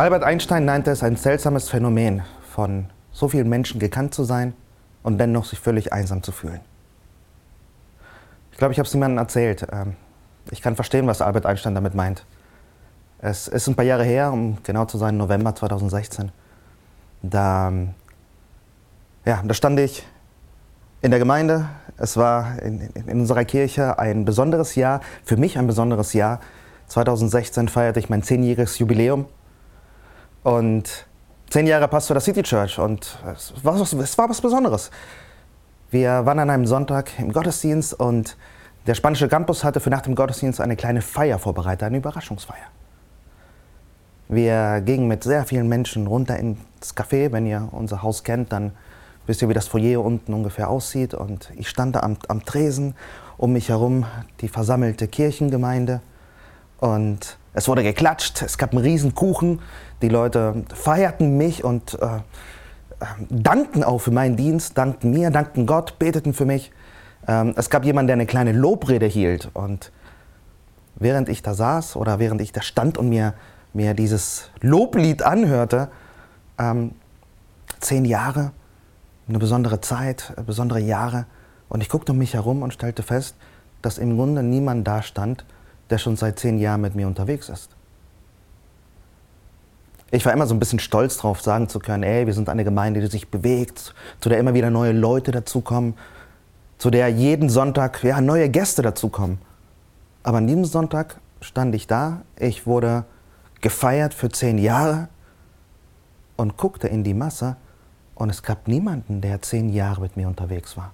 Albert 0.00 0.24
Einstein 0.24 0.64
nannte 0.64 0.90
es 0.92 1.02
ein 1.02 1.16
seltsames 1.16 1.68
Phänomen, 1.68 2.22
von 2.48 2.86
so 3.12 3.28
vielen 3.28 3.50
Menschen 3.50 3.78
gekannt 3.78 4.14
zu 4.14 4.24
sein 4.24 4.54
und 5.02 5.18
dennoch 5.18 5.44
sich 5.44 5.58
völlig 5.58 5.92
einsam 5.92 6.22
zu 6.22 6.32
fühlen. 6.32 6.60
Ich 8.50 8.56
glaube, 8.56 8.72
ich 8.72 8.78
habe 8.78 8.86
es 8.86 8.94
niemandem 8.94 9.18
erzählt. 9.18 9.66
Ähm, 9.70 9.96
ich 10.50 10.62
kann 10.62 10.74
verstehen, 10.74 11.06
was 11.06 11.20
Albert 11.20 11.44
Einstein 11.44 11.74
damit 11.74 11.94
meint. 11.94 12.24
Es 13.18 13.46
ist 13.46 13.68
ein 13.68 13.74
paar 13.74 13.84
Jahre 13.84 14.04
her, 14.04 14.32
um 14.32 14.56
genau 14.62 14.86
zu 14.86 14.96
sein, 14.96 15.18
November 15.18 15.54
2016. 15.54 16.32
Da, 17.20 17.68
ähm, 17.68 17.90
ja, 19.26 19.42
da 19.44 19.52
stand 19.52 19.78
ich 19.80 20.06
in 21.02 21.10
der 21.10 21.20
Gemeinde. 21.20 21.68
Es 21.98 22.16
war 22.16 22.58
in, 22.62 22.88
in, 22.94 23.20
unserer 23.20 23.44
Kirche 23.44 23.98
ein 23.98 24.24
besonderes 24.24 24.76
Jahr, 24.76 25.02
für 25.24 25.36
mich 25.36 25.58
ein 25.58 25.66
besonderes 25.66 26.14
Jahr. 26.14 26.40
2016 26.86 27.68
feierte 27.68 28.00
ich 28.00 28.08
mein 28.08 28.22
zehnjähriges 28.22 28.78
Jubiläum 28.78 29.26
und 30.42 31.06
zehn 31.50 31.66
Jahre 31.66 31.88
Pastor 31.88 32.14
der 32.14 32.22
City 32.22 32.42
Church 32.42 32.78
und 32.78 33.18
es 33.32 33.52
war, 33.62 33.80
es 33.80 34.18
war 34.18 34.28
was 34.28 34.40
Besonderes. 34.40 34.90
Wir 35.90 36.24
waren 36.24 36.38
an 36.38 36.50
einem 36.50 36.66
Sonntag 36.66 37.18
im 37.18 37.32
Gottesdienst 37.32 37.94
und 37.94 38.36
der 38.86 38.94
spanische 38.94 39.28
Campus 39.28 39.64
hatte 39.64 39.80
für 39.80 39.90
nach 39.90 40.02
dem 40.02 40.14
Gottesdienst 40.14 40.60
eine 40.60 40.76
kleine 40.76 41.02
Feier 41.02 41.38
vorbereitet, 41.38 41.82
eine 41.82 41.98
Überraschungsfeier. 41.98 42.68
Wir 44.28 44.80
gingen 44.80 45.08
mit 45.08 45.24
sehr 45.24 45.44
vielen 45.44 45.68
Menschen 45.68 46.06
runter 46.06 46.38
ins 46.38 46.94
Café. 46.94 47.32
Wenn 47.32 47.46
ihr 47.46 47.68
unser 47.72 48.04
Haus 48.04 48.22
kennt, 48.22 48.52
dann 48.52 48.70
wisst 49.26 49.42
ihr, 49.42 49.48
wie 49.48 49.54
das 49.54 49.66
Foyer 49.66 50.04
unten 50.04 50.32
ungefähr 50.32 50.70
aussieht. 50.70 51.14
Und 51.14 51.50
ich 51.56 51.68
stand 51.68 51.96
da 51.96 52.00
am, 52.00 52.16
am 52.28 52.44
Tresen, 52.44 52.94
um 53.38 53.52
mich 53.52 53.70
herum 53.70 54.06
die 54.40 54.46
versammelte 54.46 55.08
Kirchengemeinde. 55.08 56.00
Und 56.78 57.38
es 57.52 57.68
wurde 57.68 57.82
geklatscht, 57.82 58.42
es 58.42 58.58
gab 58.58 58.72
einen 58.72 58.82
riesen 58.82 59.14
Kuchen. 59.14 59.60
Die 60.02 60.08
Leute 60.08 60.64
feierten 60.74 61.36
mich 61.36 61.64
und 61.64 62.00
äh, 62.00 62.06
äh, 63.00 63.04
dankten 63.28 63.82
auch 63.82 63.98
für 63.98 64.12
meinen 64.12 64.36
Dienst, 64.36 64.78
dankten 64.78 65.10
mir, 65.10 65.30
dankten 65.30 65.66
Gott, 65.66 65.98
beteten 65.98 66.32
für 66.32 66.44
mich. 66.44 66.70
Ähm, 67.26 67.54
es 67.56 67.70
gab 67.70 67.84
jemanden, 67.84 68.08
der 68.08 68.14
eine 68.14 68.26
kleine 68.26 68.52
Lobrede 68.52 69.06
hielt. 69.06 69.50
Und 69.52 69.90
während 70.96 71.28
ich 71.28 71.42
da 71.42 71.54
saß 71.54 71.96
oder 71.96 72.18
während 72.18 72.40
ich 72.40 72.52
da 72.52 72.62
stand 72.62 72.98
und 72.98 73.08
mir, 73.08 73.34
mir 73.72 73.94
dieses 73.94 74.50
Loblied 74.60 75.22
anhörte, 75.22 75.88
ähm, 76.58 76.92
zehn 77.80 78.04
Jahre, 78.04 78.52
eine 79.28 79.38
besondere 79.38 79.80
Zeit, 79.80 80.34
besondere 80.46 80.80
Jahre. 80.80 81.26
Und 81.68 81.82
ich 81.82 81.88
guckte 81.88 82.12
um 82.12 82.18
mich 82.18 82.34
herum 82.34 82.62
und 82.62 82.74
stellte 82.74 83.02
fest, 83.02 83.34
dass 83.82 83.98
im 83.98 84.16
Grunde 84.16 84.42
niemand 84.42 84.86
da 84.86 85.02
stand, 85.02 85.44
der 85.90 85.98
schon 85.98 86.16
seit 86.16 86.38
zehn 86.38 86.58
Jahren 86.58 86.80
mit 86.80 86.94
mir 86.94 87.06
unterwegs 87.06 87.48
ist. 87.48 87.70
Ich 90.12 90.24
war 90.26 90.32
immer 90.32 90.46
so 90.46 90.54
ein 90.54 90.58
bisschen 90.58 90.80
stolz 90.80 91.16
darauf, 91.18 91.40
sagen 91.40 91.68
zu 91.68 91.78
können, 91.78 92.02
ey, 92.02 92.26
wir 92.26 92.34
sind 92.34 92.48
eine 92.48 92.64
Gemeinde, 92.64 93.00
die 93.00 93.06
sich 93.06 93.28
bewegt, 93.28 93.94
zu 94.20 94.28
der 94.28 94.38
immer 94.38 94.54
wieder 94.54 94.70
neue 94.70 94.92
Leute 94.92 95.30
dazukommen, 95.30 95.94
zu 96.78 96.90
der 96.90 97.08
jeden 97.08 97.48
Sonntag 97.48 98.02
ja, 98.02 98.20
neue 98.20 98.48
Gäste 98.48 98.82
dazukommen. 98.82 99.38
Aber 100.22 100.38
an 100.38 100.46
diesem 100.46 100.64
Sonntag 100.64 101.20
stand 101.40 101.74
ich 101.74 101.86
da, 101.86 102.22
ich 102.38 102.66
wurde 102.66 103.04
gefeiert 103.60 104.14
für 104.14 104.30
zehn 104.30 104.58
Jahre 104.58 105.08
und 106.36 106.56
guckte 106.56 106.88
in 106.88 107.04
die 107.04 107.14
Masse 107.14 107.56
und 108.14 108.30
es 108.30 108.42
gab 108.42 108.66
niemanden, 108.66 109.20
der 109.20 109.42
zehn 109.42 109.68
Jahre 109.68 110.00
mit 110.00 110.16
mir 110.16 110.26
unterwegs 110.26 110.76
war. 110.76 110.92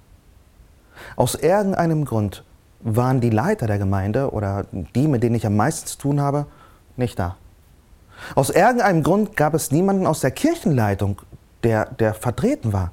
Aus 1.17 1.35
irgendeinem 1.35 2.05
Grund 2.05 2.45
waren 2.87 3.21
die 3.21 3.31
Leiter 3.31 3.67
der 3.67 3.79
Gemeinde 3.79 4.31
oder 4.31 4.65
die, 4.71 5.09
mit 5.09 5.23
denen 5.23 5.35
ich 5.35 5.45
am 5.45 5.57
meisten 5.57 5.89
zu 5.89 5.99
tun 5.99 6.21
habe, 6.21 6.47
nicht 6.97 7.19
da. 7.19 7.37
Aus 8.37 8.49
irgendeinem 8.51 9.03
Grund 9.03 9.37
gab 9.37 9.55
es 9.55 9.73
niemanden 9.73 10.07
aus 10.07 10.21
der 10.21 10.31
Kirchenleitung, 10.31 11.21
der, 11.65 11.87
der 11.87 12.15
vertreten 12.15 12.73
war. 12.73 12.93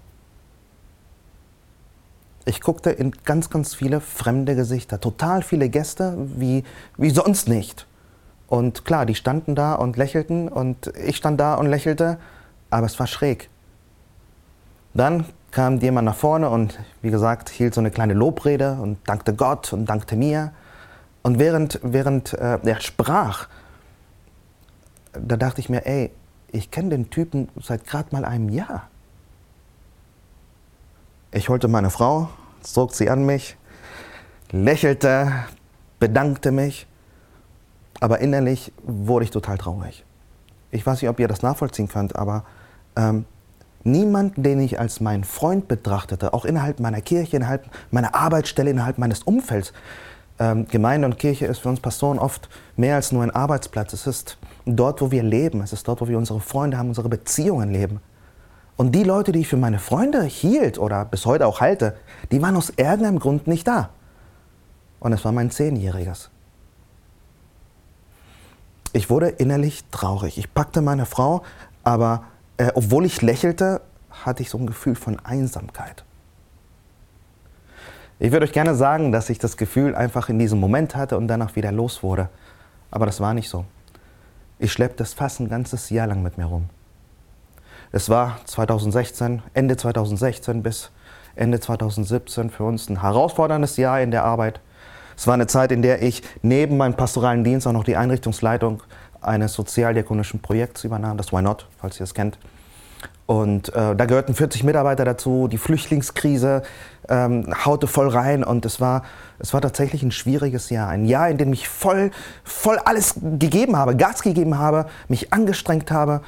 Ich 2.45 2.59
guckte 2.59 2.89
in 2.89 3.11
ganz, 3.23 3.49
ganz 3.51 3.75
viele 3.75 4.01
fremde 4.01 4.55
Gesichter, 4.55 4.99
total 4.99 5.43
viele 5.43 5.69
Gäste, 5.69 6.17
wie, 6.17 6.63
wie 6.97 7.11
sonst 7.11 7.47
nicht. 7.47 7.85
Und 8.47 8.85
klar, 8.85 9.05
die 9.05 9.15
standen 9.15 9.55
da 9.55 9.75
und 9.75 9.95
lächelten 9.95 10.49
und 10.49 10.91
ich 11.05 11.17
stand 11.17 11.39
da 11.39 11.53
und 11.53 11.67
lächelte, 11.67 12.17
aber 12.69 12.87
es 12.87 12.99
war 12.99 13.07
schräg. 13.07 13.49
Dann 14.93 15.25
kam 15.53 15.79
jemand 15.79 16.05
nach 16.05 16.15
vorne 16.15 16.49
und, 16.49 16.79
wie 17.03 17.11
gesagt, 17.11 17.49
hielt 17.49 17.75
so 17.75 17.81
eine 17.81 17.91
kleine 17.91 18.15
Lobrede 18.15 18.73
und 18.81 18.97
dankte 19.07 19.35
Gott 19.35 19.71
und 19.71 19.85
dankte 19.85 20.15
mir. 20.15 20.51
Und 21.21 21.37
während, 21.37 21.79
während 21.83 22.33
äh, 22.33 22.57
er 22.63 22.81
sprach, 22.81 23.47
da 25.13 25.37
dachte 25.37 25.61
ich 25.61 25.69
mir, 25.69 25.85
ey, 25.85 26.11
ich 26.51 26.71
kenne 26.71 26.89
den 26.89 27.11
Typen 27.11 27.49
seit 27.61 27.85
gerade 27.85 28.09
mal 28.11 28.25
einem 28.25 28.49
Jahr. 28.49 28.89
Ich 31.31 31.49
holte 31.49 31.67
meine 31.67 31.91
Frau, 31.91 32.29
zog 32.61 32.95
sie 32.95 33.09
an 33.11 33.23
mich, 33.23 33.55
lächelte, 34.51 35.31
bedankte 35.99 36.51
mich, 36.51 36.87
aber 37.99 38.19
innerlich 38.19 38.73
wurde 38.81 39.25
ich 39.25 39.31
total 39.31 39.59
traurig. 39.59 40.03
Ich 40.71 40.83
weiß 40.83 41.01
nicht, 41.01 41.09
ob 41.09 41.19
ihr 41.19 41.27
das 41.27 41.43
nachvollziehen 41.43 41.87
könnt, 41.87 42.15
aber 42.15 42.43
ähm, 42.95 43.25
niemand, 43.83 44.33
den 44.37 44.59
ich 44.59 44.79
als 44.79 44.99
meinen 44.99 45.23
Freund 45.23 45.67
betrachtete, 45.67 46.33
auch 46.33 46.45
innerhalb 46.45 46.79
meiner 46.79 47.01
Kirche, 47.01 47.37
innerhalb 47.37 47.69
meiner 47.91 48.15
Arbeitsstelle, 48.15 48.71
innerhalb 48.71 48.97
meines 48.97 49.23
Umfelds. 49.23 49.73
Ähm, 50.39 50.67
Gemeinde 50.67 51.07
und 51.07 51.19
Kirche 51.19 51.45
ist 51.45 51.59
für 51.59 51.69
uns 51.69 51.79
Pastoren 51.79 52.19
oft 52.19 52.49
mehr 52.75 52.95
als 52.95 53.11
nur 53.11 53.23
ein 53.23 53.31
Arbeitsplatz. 53.31 53.93
Es 53.93 54.07
ist 54.07 54.37
dort, 54.65 55.01
wo 55.01 55.11
wir 55.11 55.23
leben. 55.23 55.61
Es 55.61 55.73
ist 55.73 55.87
dort, 55.87 56.01
wo 56.01 56.07
wir 56.07 56.17
unsere 56.17 56.39
Freunde 56.39 56.77
haben, 56.77 56.89
unsere 56.89 57.09
Beziehungen 57.09 57.71
leben. 57.71 57.99
Und 58.75 58.93
die 58.93 59.03
Leute, 59.03 59.31
die 59.31 59.41
ich 59.41 59.47
für 59.47 59.57
meine 59.57 59.79
Freunde 59.79 60.23
hielt 60.23 60.79
oder 60.79 61.05
bis 61.05 61.25
heute 61.25 61.45
auch 61.45 61.61
halte, 61.61 61.95
die 62.31 62.41
waren 62.41 62.55
aus 62.55 62.71
irgendeinem 62.75 63.19
Grund 63.19 63.47
nicht 63.47 63.67
da. 63.67 63.89
Und 64.99 65.13
es 65.13 65.23
war 65.23 65.31
mein 65.31 65.51
Zehnjähriges. 65.51 66.31
Ich 68.93 69.09
wurde 69.09 69.29
innerlich 69.29 69.83
traurig. 69.91 70.37
Ich 70.37 70.53
packte 70.53 70.81
meine 70.81 71.05
Frau, 71.05 71.43
aber 71.83 72.23
äh, 72.57 72.71
obwohl 72.73 73.05
ich 73.05 73.21
lächelte, 73.21 73.81
hatte 74.09 74.43
ich 74.43 74.49
so 74.49 74.57
ein 74.57 74.67
Gefühl 74.67 74.95
von 74.95 75.19
Einsamkeit. 75.19 76.03
Ich 78.19 78.31
würde 78.31 78.45
euch 78.45 78.53
gerne 78.53 78.75
sagen, 78.75 79.11
dass 79.11 79.29
ich 79.29 79.39
das 79.39 79.57
Gefühl 79.57 79.95
einfach 79.95 80.29
in 80.29 80.39
diesem 80.39 80.59
Moment 80.59 80.95
hatte 80.95 81.17
und 81.17 81.27
danach 81.27 81.55
wieder 81.55 81.71
los 81.71 82.03
wurde. 82.03 82.29
Aber 82.91 83.05
das 83.05 83.19
war 83.19 83.33
nicht 83.33 83.49
so. 83.49 83.65
Ich 84.59 84.71
schleppte 84.71 85.03
es 85.03 85.13
fast 85.13 85.39
ein 85.39 85.49
ganzes 85.49 85.89
Jahr 85.89 86.07
lang 86.07 86.21
mit 86.21 86.37
mir 86.37 86.45
rum. 86.45 86.69
Es 87.91 88.09
war 88.09 88.39
2016, 88.45 89.41
Ende 89.53 89.77
2016 89.77 90.63
bis 90.63 90.91
Ende 91.35 91.59
2017 91.59 92.49
für 92.49 92.63
uns 92.63 92.89
ein 92.89 93.01
herausforderndes 93.01 93.77
Jahr 93.77 94.01
in 94.01 94.11
der 94.11 94.23
Arbeit. 94.23 94.61
Es 95.17 95.27
war 95.27 95.33
eine 95.33 95.47
Zeit, 95.47 95.71
in 95.71 95.81
der 95.81 96.01
ich 96.01 96.23
neben 96.41 96.77
meinem 96.77 96.95
pastoralen 96.95 97.43
Dienst 97.43 97.67
auch 97.67 97.71
noch 97.71 97.83
die 97.83 97.95
Einrichtungsleitung 97.95 98.81
eines 99.25 99.53
sozialdiakonischen 99.53 100.41
Projekts 100.41 100.83
übernahm, 100.83 101.17
das 101.17 101.31
Why 101.31 101.41
Not, 101.41 101.67
falls 101.77 101.99
ihr 101.99 102.03
es 102.03 102.13
kennt. 102.13 102.37
Und 103.25 103.69
äh, 103.73 103.95
da 103.95 104.05
gehörten 104.05 104.33
40 104.33 104.63
Mitarbeiter 104.63 105.05
dazu. 105.05 105.47
Die 105.47 105.57
Flüchtlingskrise 105.57 106.63
ähm, 107.07 107.53
haute 107.65 107.87
voll 107.87 108.09
rein 108.09 108.43
und 108.43 108.65
es 108.65 108.81
war, 108.81 109.03
es 109.39 109.53
war 109.53 109.61
tatsächlich 109.61 110.03
ein 110.03 110.11
schwieriges 110.11 110.69
Jahr. 110.69 110.89
Ein 110.89 111.05
Jahr, 111.05 111.29
in 111.29 111.37
dem 111.37 111.53
ich 111.53 111.69
voll, 111.69 112.11
voll 112.43 112.77
alles 112.79 113.15
gegeben 113.21 113.77
habe, 113.77 113.95
Gas 113.95 114.23
gegeben 114.23 114.57
habe, 114.57 114.87
mich 115.07 115.31
angestrengt 115.31 115.89
habe, 115.89 116.21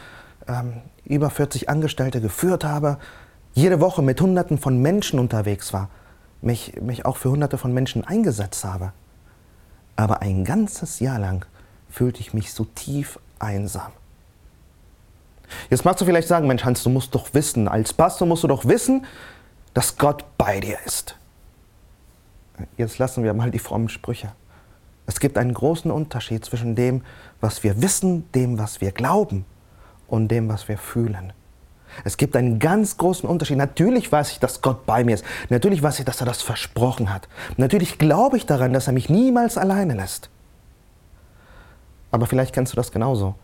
ähm, 0.48 0.82
über 1.04 1.30
40 1.30 1.70
Angestellte 1.70 2.22
geführt 2.22 2.64
habe, 2.64 2.98
jede 3.54 3.80
Woche 3.80 4.02
mit 4.02 4.20
Hunderten 4.22 4.58
von 4.58 4.82
Menschen 4.82 5.20
unterwegs 5.20 5.74
war, 5.74 5.90
mich, 6.42 6.82
mich 6.82 7.06
auch 7.06 7.18
für 7.18 7.30
Hunderte 7.30 7.58
von 7.58 7.74
Menschen 7.74 8.06
eingesetzt 8.06 8.64
habe. 8.64 8.94
Aber 9.96 10.22
ein 10.22 10.44
ganzes 10.44 11.00
Jahr 11.00 11.20
lang 11.20 11.46
fühlte 11.96 12.20
ich 12.20 12.34
mich 12.34 12.52
so 12.52 12.66
tief 12.66 13.20
einsam. 13.40 13.94
Jetzt 15.70 15.86
magst 15.86 16.02
du 16.02 16.06
vielleicht 16.06 16.28
sagen, 16.28 16.46
Mensch 16.46 16.66
Hans, 16.66 16.84
du 16.84 16.90
musst 16.90 17.16
doch 17.16 17.34
wissen, 17.34 17.70
als 17.70 17.94
Pastor 17.94 18.28
musst 18.28 18.44
du 18.44 18.50
doch 18.50 18.66
wissen, 18.66 19.06
dass 19.74 19.98
Gott 19.98 20.26
bei 20.38 20.60
dir 20.60 20.78
ist. 20.86 21.16
Jetzt 22.76 22.98
lassen 22.98 23.24
wir 23.24 23.34
mal 23.34 23.50
die 23.50 23.60
frommen 23.60 23.88
Sprüche. 23.88 24.34
Es 25.08 25.22
gibt 25.22 25.38
einen 25.38 25.54
großen 25.54 25.90
Unterschied 25.90 26.44
zwischen 26.44 26.76
dem, 26.76 27.02
was 27.40 27.64
wir 27.64 27.82
wissen, 27.82 28.30
dem, 28.34 28.58
was 28.58 28.82
wir 28.82 28.92
glauben 28.92 29.46
und 30.08 30.28
dem, 30.28 30.50
was 30.50 30.68
wir 30.68 30.78
fühlen. 30.78 31.32
Es 32.04 32.18
gibt 32.18 32.36
einen 32.36 32.60
ganz 32.60 32.98
großen 32.98 33.30
Unterschied. 33.30 33.58
Natürlich 33.58 34.12
weiß 34.12 34.32
ich, 34.32 34.40
dass 34.40 34.62
Gott 34.62 34.86
bei 34.86 35.06
mir 35.06 35.16
ist. 35.16 35.24
Natürlich 35.48 35.82
weiß 35.82 36.00
ich, 36.00 36.06
dass 36.06 36.20
er 36.20 36.26
das 36.26 36.42
versprochen 36.42 37.14
hat. 37.14 37.30
Natürlich 37.56 37.98
glaube 38.00 38.36
ich 38.36 38.46
daran, 38.46 38.74
dass 38.74 38.88
er 38.88 38.94
mich 38.94 39.10
niemals 39.10 39.58
alleine 39.58 39.94
lässt. 39.94 40.30
Aber 42.16 42.28
vielleicht 42.28 42.54
kennst 42.56 42.72
du 42.72 42.78
das 42.78 42.94
genauso. 42.94 43.36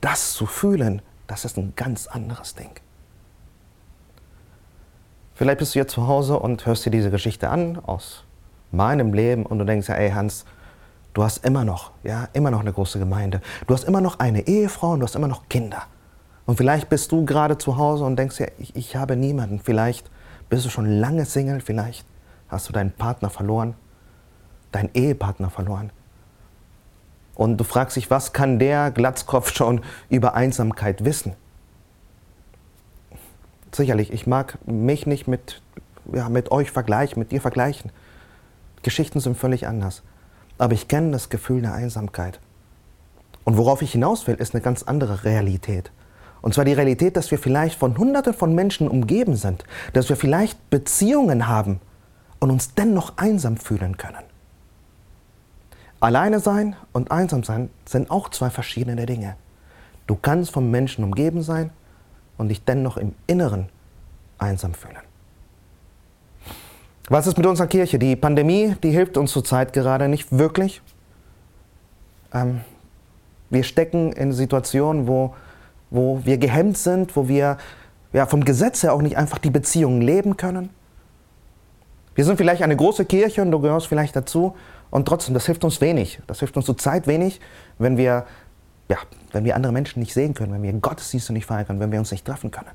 Das 0.00 0.32
zu 0.34 0.46
fühlen, 0.46 1.02
das 1.26 1.44
ist 1.44 1.56
ein 1.56 1.72
ganz 1.74 2.06
anderes 2.06 2.54
Ding. 2.54 2.70
Vielleicht 5.34 5.58
bist 5.58 5.74
du 5.74 5.80
jetzt 5.80 5.92
zu 5.92 6.06
Hause 6.06 6.38
und 6.38 6.64
hörst 6.64 6.86
dir 6.86 6.90
diese 6.90 7.10
Geschichte 7.10 7.48
an 7.48 7.80
aus 7.84 8.22
meinem 8.70 9.12
Leben 9.12 9.44
und 9.44 9.58
du 9.58 9.64
denkst 9.64 9.88
ja, 9.88 9.96
ey 9.96 10.12
Hans, 10.12 10.44
Du 11.14 11.24
hast 11.24 11.44
immer 11.44 11.64
noch, 11.64 11.90
ja, 12.04 12.28
immer 12.32 12.52
noch 12.52 12.60
eine 12.60 12.72
große 12.72 13.00
Gemeinde. 13.00 13.40
Du 13.66 13.74
hast 13.74 13.82
immer 13.82 14.00
noch 14.00 14.20
eine 14.20 14.46
Ehefrau 14.46 14.92
und 14.92 15.00
du 15.00 15.04
hast 15.04 15.16
immer 15.16 15.26
noch 15.26 15.48
Kinder. 15.48 15.82
Und 16.46 16.58
vielleicht 16.58 16.88
bist 16.90 17.10
du 17.10 17.24
gerade 17.24 17.58
zu 17.58 17.76
Hause 17.76 18.04
und 18.04 18.16
denkst 18.16 18.38
ja, 18.38 18.46
ich, 18.58 18.76
ich 18.76 18.94
habe 18.94 19.16
niemanden. 19.16 19.58
Vielleicht 19.58 20.08
bist 20.48 20.64
du 20.64 20.70
schon 20.70 20.86
lange 20.86 21.24
Single, 21.24 21.60
vielleicht 21.60 22.06
hast 22.46 22.68
du 22.68 22.72
deinen 22.72 22.92
Partner 22.92 23.30
verloren, 23.30 23.74
deinen 24.70 24.90
Ehepartner 24.94 25.50
verloren. 25.50 25.90
Und 27.34 27.56
du 27.56 27.64
fragst 27.64 27.96
dich, 27.96 28.10
was 28.10 28.32
kann 28.32 28.58
der 28.58 28.90
Glatzkopf 28.90 29.54
schon 29.54 29.80
über 30.10 30.34
Einsamkeit 30.34 31.04
wissen? 31.04 31.34
Sicherlich, 33.74 34.12
ich 34.12 34.26
mag 34.26 34.58
mich 34.66 35.06
nicht 35.06 35.26
mit, 35.28 35.62
ja, 36.12 36.28
mit 36.28 36.50
euch 36.50 36.70
vergleichen, 36.70 37.18
mit 37.18 37.32
dir 37.32 37.40
vergleichen. 37.40 37.90
Geschichten 38.82 39.20
sind 39.20 39.38
völlig 39.38 39.66
anders. 39.66 40.02
Aber 40.58 40.74
ich 40.74 40.88
kenne 40.88 41.12
das 41.12 41.30
Gefühl 41.30 41.62
der 41.62 41.72
Einsamkeit. 41.72 42.38
Und 43.44 43.56
worauf 43.56 43.82
ich 43.82 43.92
hinaus 43.92 44.26
will, 44.26 44.34
ist 44.34 44.54
eine 44.54 44.62
ganz 44.62 44.82
andere 44.82 45.24
Realität. 45.24 45.90
Und 46.42 46.54
zwar 46.54 46.64
die 46.64 46.72
Realität, 46.72 47.16
dass 47.16 47.30
wir 47.30 47.38
vielleicht 47.38 47.78
von 47.78 47.96
Hunderten 47.96 48.34
von 48.34 48.54
Menschen 48.54 48.88
umgeben 48.88 49.36
sind, 49.36 49.64
dass 49.92 50.08
wir 50.08 50.16
vielleicht 50.16 50.70
Beziehungen 50.70 51.48
haben 51.48 51.80
und 52.40 52.50
uns 52.50 52.74
dennoch 52.74 53.16
einsam 53.16 53.56
fühlen 53.56 53.96
können. 53.96 54.31
Alleine 56.02 56.40
sein 56.40 56.74
und 56.92 57.12
einsam 57.12 57.44
sein 57.44 57.70
sind 57.84 58.10
auch 58.10 58.28
zwei 58.28 58.50
verschiedene 58.50 59.06
Dinge. 59.06 59.36
Du 60.08 60.16
kannst 60.16 60.50
von 60.50 60.68
Menschen 60.68 61.04
umgeben 61.04 61.42
sein 61.42 61.70
und 62.38 62.48
dich 62.48 62.64
dennoch 62.64 62.96
im 62.96 63.14
Inneren 63.28 63.68
einsam 64.36 64.74
fühlen. 64.74 64.96
Was 67.08 67.28
ist 67.28 67.38
mit 67.38 67.46
unserer 67.46 67.68
Kirche? 67.68 68.00
Die 68.00 68.16
Pandemie, 68.16 68.74
die 68.82 68.90
hilft 68.90 69.16
uns 69.16 69.30
zurzeit 69.30 69.72
gerade 69.72 70.08
nicht 70.08 70.36
wirklich. 70.36 70.82
Ähm, 72.34 72.62
wir 73.50 73.62
stecken 73.62 74.10
in 74.10 74.32
Situationen, 74.32 75.06
wo 75.06 75.36
wo 75.90 76.24
wir 76.24 76.38
gehemmt 76.38 76.78
sind, 76.78 77.14
wo 77.14 77.28
wir 77.28 77.58
ja, 78.12 78.26
vom 78.26 78.44
Gesetz 78.44 78.82
her 78.82 78.92
auch 78.92 79.02
nicht 79.02 79.18
einfach 79.18 79.38
die 79.38 79.50
Beziehungen 79.50 80.00
leben 80.00 80.36
können. 80.36 80.70
Wir 82.14 82.24
sind 82.24 82.38
vielleicht 82.38 82.62
eine 82.62 82.76
große 82.76 83.04
Kirche 83.04 83.42
und 83.42 83.52
du 83.52 83.60
gehörst 83.60 83.86
vielleicht 83.86 84.16
dazu 84.16 84.56
und 84.92 85.08
trotzdem, 85.08 85.34
das 85.34 85.46
hilft 85.46 85.64
uns 85.64 85.80
wenig. 85.80 86.20
Das 86.28 86.38
hilft 86.38 86.56
uns 86.56 86.66
zur 86.66 86.78
Zeit 86.78 87.08
wenig, 87.08 87.40
wenn 87.78 87.96
wir, 87.96 88.26
ja, 88.88 88.98
wenn 89.32 89.44
wir 89.44 89.56
andere 89.56 89.72
Menschen 89.72 89.98
nicht 89.98 90.14
sehen 90.14 90.34
können, 90.34 90.52
wenn 90.52 90.62
wir 90.62 90.72
Gottesdienste 90.74 91.32
nicht 91.32 91.46
feiern 91.46 91.66
können, 91.66 91.80
wenn 91.80 91.90
wir 91.90 91.98
uns 91.98 92.12
nicht 92.12 92.24
treffen 92.24 92.52
können. 92.52 92.70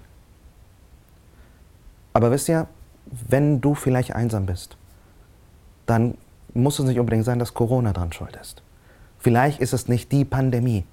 Aber 2.11 2.29
wisst 2.31 2.49
ihr, 2.49 2.67
wenn 3.05 3.61
du 3.61 3.73
vielleicht 3.73 4.13
einsam 4.13 4.45
bist, 4.45 4.75
dann 5.85 6.17
muss 6.53 6.77
es 6.77 6.85
nicht 6.85 6.99
unbedingt 6.99 7.23
sein, 7.23 7.39
dass 7.39 7.53
Corona 7.53 7.93
dran 7.93 8.11
schuld 8.11 8.35
ist. 8.41 8.61
Vielleicht 9.17 9.61
ist 9.61 9.71
es 9.71 9.87
nicht 9.87 10.11
die 10.11 10.25
Pandemie, 10.25 10.83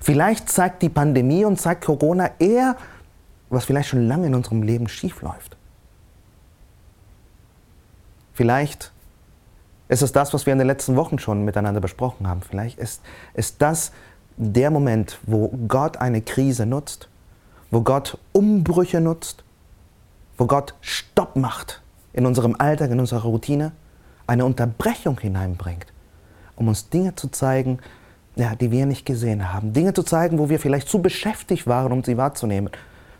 Vielleicht 0.00 0.48
zeigt 0.48 0.82
die 0.82 0.88
Pandemie 0.88 1.44
und 1.44 1.60
zeigt 1.60 1.84
Corona 1.84 2.30
eher, 2.38 2.76
was 3.50 3.64
vielleicht 3.64 3.88
schon 3.88 4.06
lange 4.06 4.26
in 4.26 4.34
unserem 4.34 4.62
Leben 4.62 4.88
schiefläuft. 4.88 5.56
Vielleicht 8.34 8.92
ist 9.88 10.02
es 10.02 10.12
das, 10.12 10.34
was 10.34 10.46
wir 10.46 10.52
in 10.52 10.58
den 10.58 10.68
letzten 10.68 10.96
Wochen 10.96 11.18
schon 11.18 11.44
miteinander 11.44 11.80
besprochen 11.80 12.28
haben. 12.28 12.42
Vielleicht 12.42 12.78
ist, 12.78 13.02
ist 13.34 13.60
das 13.62 13.92
der 14.36 14.70
Moment, 14.70 15.18
wo 15.26 15.48
Gott 15.66 15.96
eine 15.96 16.22
Krise 16.22 16.66
nutzt, 16.66 17.08
wo 17.70 17.80
Gott 17.80 18.18
Umbrüche 18.32 19.00
nutzt, 19.00 19.44
wo 20.36 20.46
Gott 20.46 20.74
Stopp 20.80 21.36
macht 21.36 21.82
in 22.12 22.26
unserem 22.26 22.54
Alltag, 22.58 22.90
in 22.90 23.00
unserer 23.00 23.22
Routine, 23.22 23.72
eine 24.26 24.44
Unterbrechung 24.44 25.18
hineinbringt, 25.18 25.86
um 26.56 26.68
uns 26.68 26.88
Dinge 26.90 27.14
zu 27.14 27.28
zeigen, 27.28 27.78
ja, 28.36 28.54
die 28.54 28.70
wir 28.70 28.86
nicht 28.86 29.04
gesehen 29.04 29.52
haben. 29.52 29.72
Dinge 29.72 29.94
zu 29.94 30.02
zeigen, 30.02 30.38
wo 30.38 30.48
wir 30.48 30.60
vielleicht 30.60 30.88
zu 30.88 31.00
beschäftigt 31.00 31.66
waren, 31.66 31.92
um 31.92 32.04
sie 32.04 32.16
wahrzunehmen. 32.16 32.70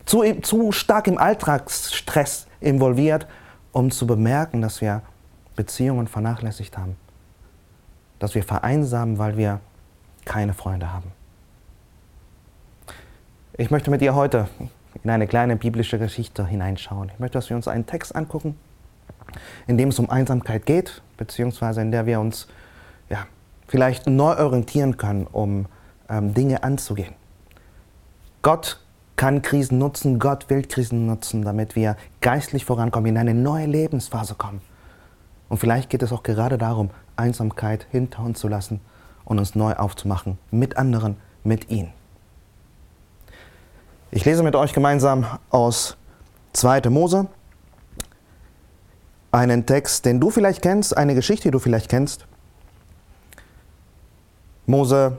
Zu, 0.05 0.23
zu 0.41 0.71
stark 0.71 1.07
im 1.07 1.17
Alltagsstress 1.17 2.47
involviert, 2.61 3.27
um 3.71 3.91
zu 3.91 4.07
bemerken, 4.07 4.61
dass 4.61 4.81
wir 4.81 5.01
Beziehungen 5.59 6.07
vernachlässigt 6.07 6.77
haben. 6.77 6.95
Dass 8.17 8.33
wir 8.33 8.43
vereinsamen, 8.43 9.17
weil 9.17 9.35
wir 9.35 9.59
keine 10.23 10.53
Freunde 10.53 10.93
haben. 10.93 11.11
Ich 13.57 13.69
möchte 13.69 13.91
mit 13.91 13.99
dir 13.99 14.15
heute 14.15 14.47
in 15.03 15.09
eine 15.09 15.27
kleine 15.27 15.57
biblische 15.57 15.99
Geschichte 15.99 16.47
hineinschauen. 16.47 17.11
Ich 17.13 17.19
möchte, 17.19 17.37
dass 17.37 17.49
wir 17.49 17.57
uns 17.57 17.67
einen 17.67 17.85
Text 17.85 18.15
angucken, 18.15 18.57
in 19.67 19.77
dem 19.77 19.89
es 19.89 19.99
um 19.99 20.09
Einsamkeit 20.09 20.65
geht, 20.65 21.01
beziehungsweise 21.17 21.81
in 21.81 21.91
der 21.91 22.05
wir 22.05 22.21
uns 22.21 22.47
ja, 23.09 23.27
vielleicht 23.67 24.07
neu 24.07 24.37
orientieren 24.37 24.95
können, 24.95 25.27
um 25.27 25.65
ähm, 26.07 26.33
Dinge 26.33 26.63
anzugehen. 26.63 27.15
Gott 28.43 28.79
kann 29.17 29.41
Krisen 29.41 29.77
nutzen, 29.77 30.19
Gott 30.19 30.49
will 30.49 30.61
Krisen 30.61 31.05
nutzen, 31.05 31.41
damit 31.41 31.75
wir 31.75 31.97
geistlich 32.21 32.63
vorankommen, 32.63 33.07
in 33.07 33.17
eine 33.17 33.33
neue 33.33 33.65
Lebensphase 33.65 34.35
kommen. 34.35 34.61
Und 35.49 35.57
vielleicht 35.57 35.89
geht 35.89 36.03
es 36.03 36.11
auch 36.11 36.23
gerade 36.23 36.57
darum, 36.57 36.91
Einsamkeit 37.15 37.87
hinter 37.91 38.23
uns 38.23 38.39
zu 38.39 38.47
lassen 38.47 38.79
und 39.25 39.39
uns 39.39 39.55
neu 39.55 39.73
aufzumachen, 39.73 40.37
mit 40.51 40.77
anderen, 40.77 41.17
mit 41.43 41.69
ihm. 41.69 41.89
Ich 44.11 44.25
lese 44.25 44.43
mit 44.43 44.55
euch 44.55 44.73
gemeinsam 44.73 45.25
aus 45.49 45.97
2. 46.53 46.89
Mose 46.89 47.27
einen 49.31 49.65
Text, 49.65 50.05
den 50.05 50.19
du 50.19 50.29
vielleicht 50.31 50.61
kennst, 50.61 50.97
eine 50.97 51.13
Geschichte, 51.13 51.49
die 51.49 51.51
du 51.51 51.59
vielleicht 51.59 51.89
kennst. 51.89 52.25
Mose 54.65 55.17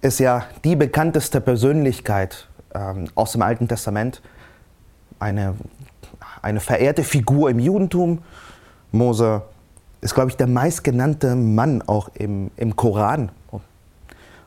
ist 0.00 0.18
ja 0.18 0.46
die 0.64 0.76
bekannteste 0.76 1.40
Persönlichkeit 1.40 2.48
ähm, 2.74 3.06
aus 3.14 3.32
dem 3.32 3.42
Alten 3.42 3.68
Testament, 3.68 4.22
eine, 5.18 5.54
eine 6.40 6.60
verehrte 6.60 7.04
Figur 7.04 7.50
im 7.50 7.58
Judentum. 7.58 8.22
Mose 8.90 9.42
ist, 10.02 10.14
glaube 10.14 10.30
ich, 10.30 10.36
der 10.36 10.48
meistgenannte 10.48 11.34
Mann 11.36 11.80
auch 11.80 12.10
im, 12.14 12.50
im 12.56 12.76
Koran. 12.76 13.30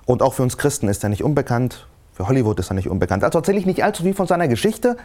Und 0.05 0.21
auch 0.21 0.33
für 0.33 0.43
uns 0.43 0.57
Christen 0.57 0.87
ist 0.87 1.03
er 1.03 1.09
nicht 1.09 1.23
unbekannt. 1.23 1.87
Für 2.13 2.27
Hollywood 2.27 2.59
ist 2.59 2.69
er 2.69 2.75
nicht 2.75 2.89
unbekannt. 2.89 3.23
Also 3.23 3.39
erzähle 3.39 3.57
ich 3.57 3.65
nicht 3.65 3.83
allzu 3.83 4.03
viel 4.03 4.13
von 4.13 4.27
seiner 4.27 4.47
Geschichte. 4.47 4.95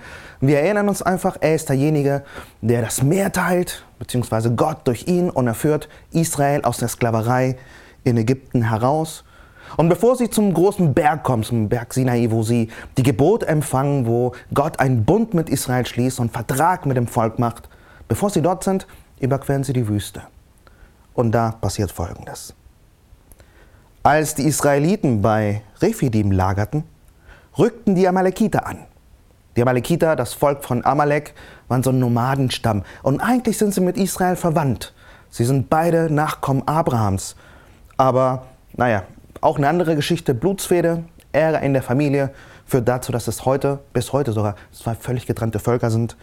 Wir 0.40 0.60
erinnern 0.60 0.88
uns 0.88 1.02
einfach, 1.02 1.36
er 1.40 1.54
ist 1.54 1.68
derjenige, 1.68 2.22
der 2.60 2.82
das 2.82 3.02
Meer 3.02 3.32
teilt, 3.32 3.84
beziehungsweise 3.98 4.54
Gott 4.54 4.86
durch 4.86 5.06
ihn 5.06 5.30
und 5.30 5.46
er 5.46 5.54
führt 5.54 5.88
Israel 6.12 6.62
aus 6.62 6.78
der 6.78 6.88
Sklaverei 6.88 7.56
in 8.04 8.16
Ägypten 8.16 8.62
heraus. 8.62 9.24
Und 9.76 9.88
bevor 9.88 10.16
sie 10.16 10.30
zum 10.30 10.52
großen 10.52 10.94
Berg 10.94 11.22
kommen, 11.22 11.44
zum 11.44 11.68
Berg 11.68 11.94
Sinai, 11.94 12.28
wo 12.30 12.42
sie 12.42 12.68
die 12.98 13.02
Gebot 13.02 13.44
empfangen, 13.44 14.06
wo 14.06 14.32
Gott 14.52 14.80
einen 14.80 15.04
Bund 15.04 15.32
mit 15.32 15.48
Israel 15.48 15.86
schließt 15.86 16.20
und 16.20 16.32
Vertrag 16.32 16.86
mit 16.86 16.96
dem 16.96 17.06
Volk 17.06 17.38
macht, 17.38 17.68
bevor 18.08 18.30
sie 18.30 18.42
dort 18.42 18.64
sind, 18.64 18.86
überqueren 19.20 19.64
sie 19.64 19.72
die 19.72 19.86
Wüste. 19.86 20.22
Und 21.14 21.32
da 21.32 21.52
passiert 21.52 21.90
Folgendes. 21.90 22.54
Als 24.02 24.34
die 24.34 24.44
Israeliten 24.44 25.20
bei 25.20 25.62
Rephidim 25.80 26.32
lagerten, 26.32 26.84
rückten 27.58 27.94
die 27.94 28.08
Amalekiter 28.08 28.66
an. 28.66 28.78
Die 29.56 29.62
Amalekiter, 29.62 30.16
das 30.16 30.32
Volk 30.32 30.64
von 30.64 30.84
Amalek, 30.84 31.34
waren 31.68 31.82
so 31.82 31.90
ein 31.90 31.98
Nomadenstamm. 31.98 32.84
Und 33.02 33.20
eigentlich 33.20 33.58
sind 33.58 33.74
sie 33.74 33.80
mit 33.80 33.96
Israel 33.96 34.36
verwandt. 34.36 34.94
Sie 35.28 35.44
sind 35.44 35.68
beide 35.68 36.12
Nachkommen 36.12 36.66
Abrahams. 36.66 37.36
Aber, 37.96 38.46
naja, 38.72 39.02
auch 39.40 39.58
eine 39.58 39.68
andere 39.68 39.96
Geschichte, 39.96 40.34
Blutsfehde, 40.34 41.04
Ärger 41.32 41.60
in 41.60 41.72
der 41.72 41.82
Familie, 41.82 42.30
führt 42.64 42.88
dazu, 42.88 43.12
dass 43.12 43.28
es 43.28 43.44
heute, 43.44 43.80
bis 43.92 44.12
heute 44.12 44.32
sogar, 44.32 44.54
zwei 44.72 44.94
völlig 44.94 45.26
getrennte 45.26 45.58
Völker 45.58 45.90
sind. 45.90 46.16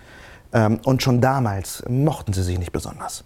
Ähm, 0.53 0.79
und 0.85 1.03
schon 1.03 1.21
damals 1.21 1.83
mochten 1.87 2.33
sie 2.33 2.43
sich 2.43 2.57
nicht 2.57 2.71
besonders. 2.71 3.23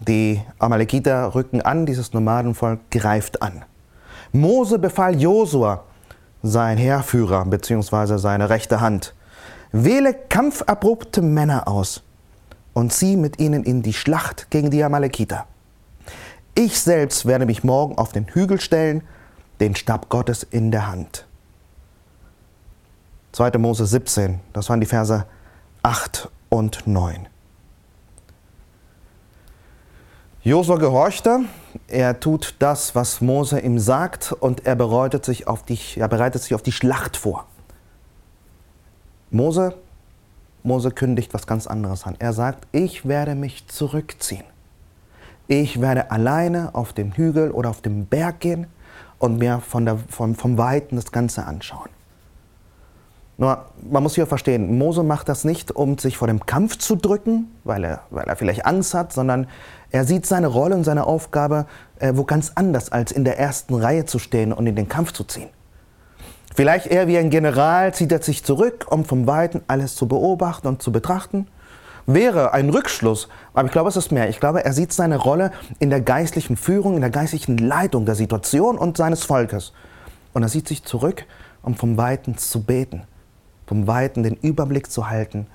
Die 0.00 0.40
Amalekiter 0.58 1.34
rücken 1.34 1.60
an, 1.60 1.84
dieses 1.84 2.12
Nomadenvolk 2.12 2.80
greift 2.90 3.42
an. 3.42 3.64
Mose 4.32 4.78
befahl 4.78 5.20
Josua, 5.20 5.84
sein 6.42 6.78
Heerführer 6.78 7.44
bzw. 7.44 8.16
seine 8.16 8.48
rechte 8.48 8.80
Hand, 8.80 9.14
wähle 9.72 10.14
kampferprobte 10.14 11.20
Männer 11.20 11.68
aus 11.68 12.02
und 12.72 12.92
zieh 12.92 13.16
mit 13.16 13.40
ihnen 13.40 13.64
in 13.64 13.82
die 13.82 13.92
Schlacht 13.92 14.50
gegen 14.50 14.70
die 14.70 14.82
Amalekiter. 14.82 15.46
Ich 16.54 16.80
selbst 16.80 17.26
werde 17.26 17.46
mich 17.46 17.62
morgen 17.62 17.98
auf 17.98 18.12
den 18.12 18.26
Hügel 18.26 18.60
stellen, 18.60 19.02
den 19.60 19.76
Stab 19.76 20.08
Gottes 20.08 20.42
in 20.42 20.70
der 20.70 20.86
Hand. 20.86 21.26
2. 23.32 23.58
Mose 23.58 23.86
17, 23.86 24.40
das 24.52 24.68
waren 24.68 24.80
die 24.80 24.86
Verse 24.86 25.26
8 25.82 26.28
und 26.48 26.86
9. 26.86 27.29
Josua 30.42 30.76
gehorchte, 30.76 31.40
er 31.86 32.18
tut 32.18 32.54
das, 32.60 32.94
was 32.94 33.20
Mose 33.20 33.60
ihm 33.60 33.78
sagt, 33.78 34.32
und 34.32 34.66
er 34.66 34.74
bereitet 34.74 35.22
sich 35.22 35.46
auf 35.46 35.64
die, 35.64 35.78
er 35.96 36.08
bereitet 36.08 36.40
sich 36.40 36.54
auf 36.54 36.62
die 36.62 36.72
Schlacht 36.72 37.18
vor. 37.18 37.46
Mose, 39.30 39.74
Mose 40.62 40.92
kündigt 40.92 41.34
was 41.34 41.46
ganz 41.46 41.66
anderes 41.66 42.06
an. 42.06 42.16
Er 42.18 42.32
sagt, 42.32 42.66
ich 42.72 43.06
werde 43.06 43.34
mich 43.34 43.68
zurückziehen. 43.68 44.44
Ich 45.46 45.82
werde 45.82 46.10
alleine 46.10 46.74
auf 46.74 46.94
dem 46.94 47.12
Hügel 47.12 47.50
oder 47.50 47.68
auf 47.68 47.82
dem 47.82 48.06
Berg 48.06 48.40
gehen 48.40 48.66
und 49.18 49.36
mir 49.36 49.60
von 49.60 49.84
der, 49.84 49.98
vom, 50.08 50.34
vom 50.34 50.56
Weiten 50.56 50.96
das 50.96 51.12
Ganze 51.12 51.44
anschauen. 51.44 51.90
Nur, 53.40 53.64
man 53.90 54.02
muss 54.02 54.14
hier 54.14 54.26
verstehen, 54.26 54.78
Mose 54.78 55.02
macht 55.02 55.28
das 55.28 55.44
nicht, 55.44 55.72
um 55.72 55.96
sich 55.96 56.16
vor 56.16 56.28
dem 56.28 56.44
Kampf 56.44 56.76
zu 56.76 56.94
drücken, 56.94 57.50
weil 57.64 57.82
er, 57.84 58.02
weil 58.10 58.26
er 58.26 58.36
vielleicht 58.36 58.66
Angst 58.66 58.94
hat, 58.94 59.12
sondern 59.12 59.48
er 59.90 60.04
sieht 60.04 60.26
seine 60.26 60.46
Rolle 60.46 60.76
und 60.76 60.84
seine 60.84 61.06
Aufgabe 61.06 61.66
äh, 62.00 62.12
wo 62.16 62.24
ganz 62.24 62.52
anders, 62.54 62.90
als 62.90 63.12
in 63.12 63.24
der 63.24 63.38
ersten 63.38 63.74
Reihe 63.74 64.06
zu 64.06 64.18
stehen 64.18 64.52
und 64.52 64.66
in 64.66 64.74
den 64.74 64.88
Kampf 64.88 65.12
zu 65.12 65.24
ziehen. 65.24 65.48
Vielleicht 66.54 66.86
eher 66.86 67.06
wie 67.06 67.18
ein 67.18 67.30
General 67.30 67.94
zieht 67.94 68.10
er 68.10 68.22
sich 68.22 68.44
zurück, 68.44 68.86
um 68.90 69.04
vom 69.04 69.26
Weiten 69.26 69.62
alles 69.68 69.94
zu 69.94 70.08
beobachten 70.08 70.66
und 70.66 70.82
zu 70.82 70.90
betrachten. 70.90 71.46
Wäre 72.06 72.52
ein 72.52 72.70
Rückschluss, 72.70 73.28
aber 73.54 73.66
ich 73.66 73.72
glaube, 73.72 73.88
es 73.88 73.96
ist 73.96 74.10
mehr. 74.10 74.28
Ich 74.28 74.40
glaube, 74.40 74.64
er 74.64 74.72
sieht 74.72 74.92
seine 74.92 75.16
Rolle 75.16 75.52
in 75.78 75.90
der 75.90 76.00
geistlichen 76.00 76.56
Führung, 76.56 76.96
in 76.96 77.02
der 77.02 77.10
geistlichen 77.10 77.56
Leitung 77.56 78.04
der 78.04 78.16
Situation 78.16 78.78
und 78.78 78.96
seines 78.96 79.22
Volkes. 79.22 79.72
Und 80.32 80.42
er 80.42 80.48
sieht 80.48 80.66
sich 80.66 80.82
zurück, 80.82 81.24
um 81.62 81.76
vom 81.76 81.96
Weiten 81.96 82.36
zu 82.36 82.62
beten, 82.62 83.02
vom 83.70 83.86
Weiten 83.86 84.24
den 84.24 84.34
Überblick 84.34 84.90
zu 84.90 85.08
halten, 85.08 85.46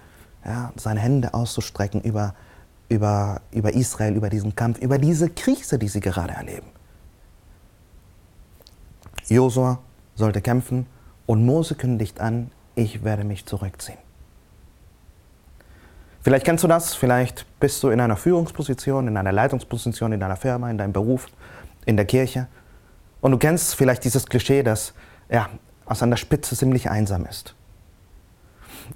ja, 0.45 0.72
seine 0.77 1.01
Hände 1.01 1.34
auszustrecken 1.34 2.00
über, 2.00 2.34
über, 2.88 3.41
über 3.51 3.74
Israel, 3.74 4.15
über 4.15 4.29
diesen 4.29 4.55
Kampf, 4.55 4.79
über 4.79 4.98
diese 4.98 5.29
Krise, 5.29 5.77
die 5.77 5.89
sie 5.89 6.00
gerade 6.00 6.31
erleben. 6.31 6.67
Josua 9.27 9.79
sollte 10.15 10.39
kämpfen 10.39 10.86
und 11.25 11.45
Mose 11.45 11.75
kündigt 11.75 12.22
an, 12.22 12.51
ich 12.75 13.03
werde 13.03 13.25
mich 13.25 13.45
zurückziehen. 13.45 14.00
Vielleicht 16.22 16.45
kennst 16.45 16.63
du 16.63 16.69
das, 16.69 16.95
vielleicht 16.95 17.45
bist 17.60 17.84
du 17.84 17.89
in 17.89 18.00
einer 18.00 18.15
Führungsposition, 18.15 19.10
in 19.10 19.17
einer 19.17 19.34
Leitungsposition, 19.34 20.13
in 20.13 20.22
deiner 20.22 20.38
Firma, 20.38 20.72
in 20.72 20.77
deinem 20.77 20.93
Beruf, 20.93 21.27
in 21.86 21.98
der 21.98 22.05
Kirche 22.05 22.48
und 23.19 23.31
du 23.31 23.38
kennst 23.38 23.75
vielleicht 23.75 24.05
dieses 24.05 24.25
Klischee, 24.25 24.63
dass 24.63 24.93
ja, 25.29 25.50
aus 25.86 26.01
an 26.01 26.12
der 26.12 26.17
Spitze 26.17 26.55
ziemlich 26.55 26.89
einsam 26.89 27.25
ist. 27.25 27.55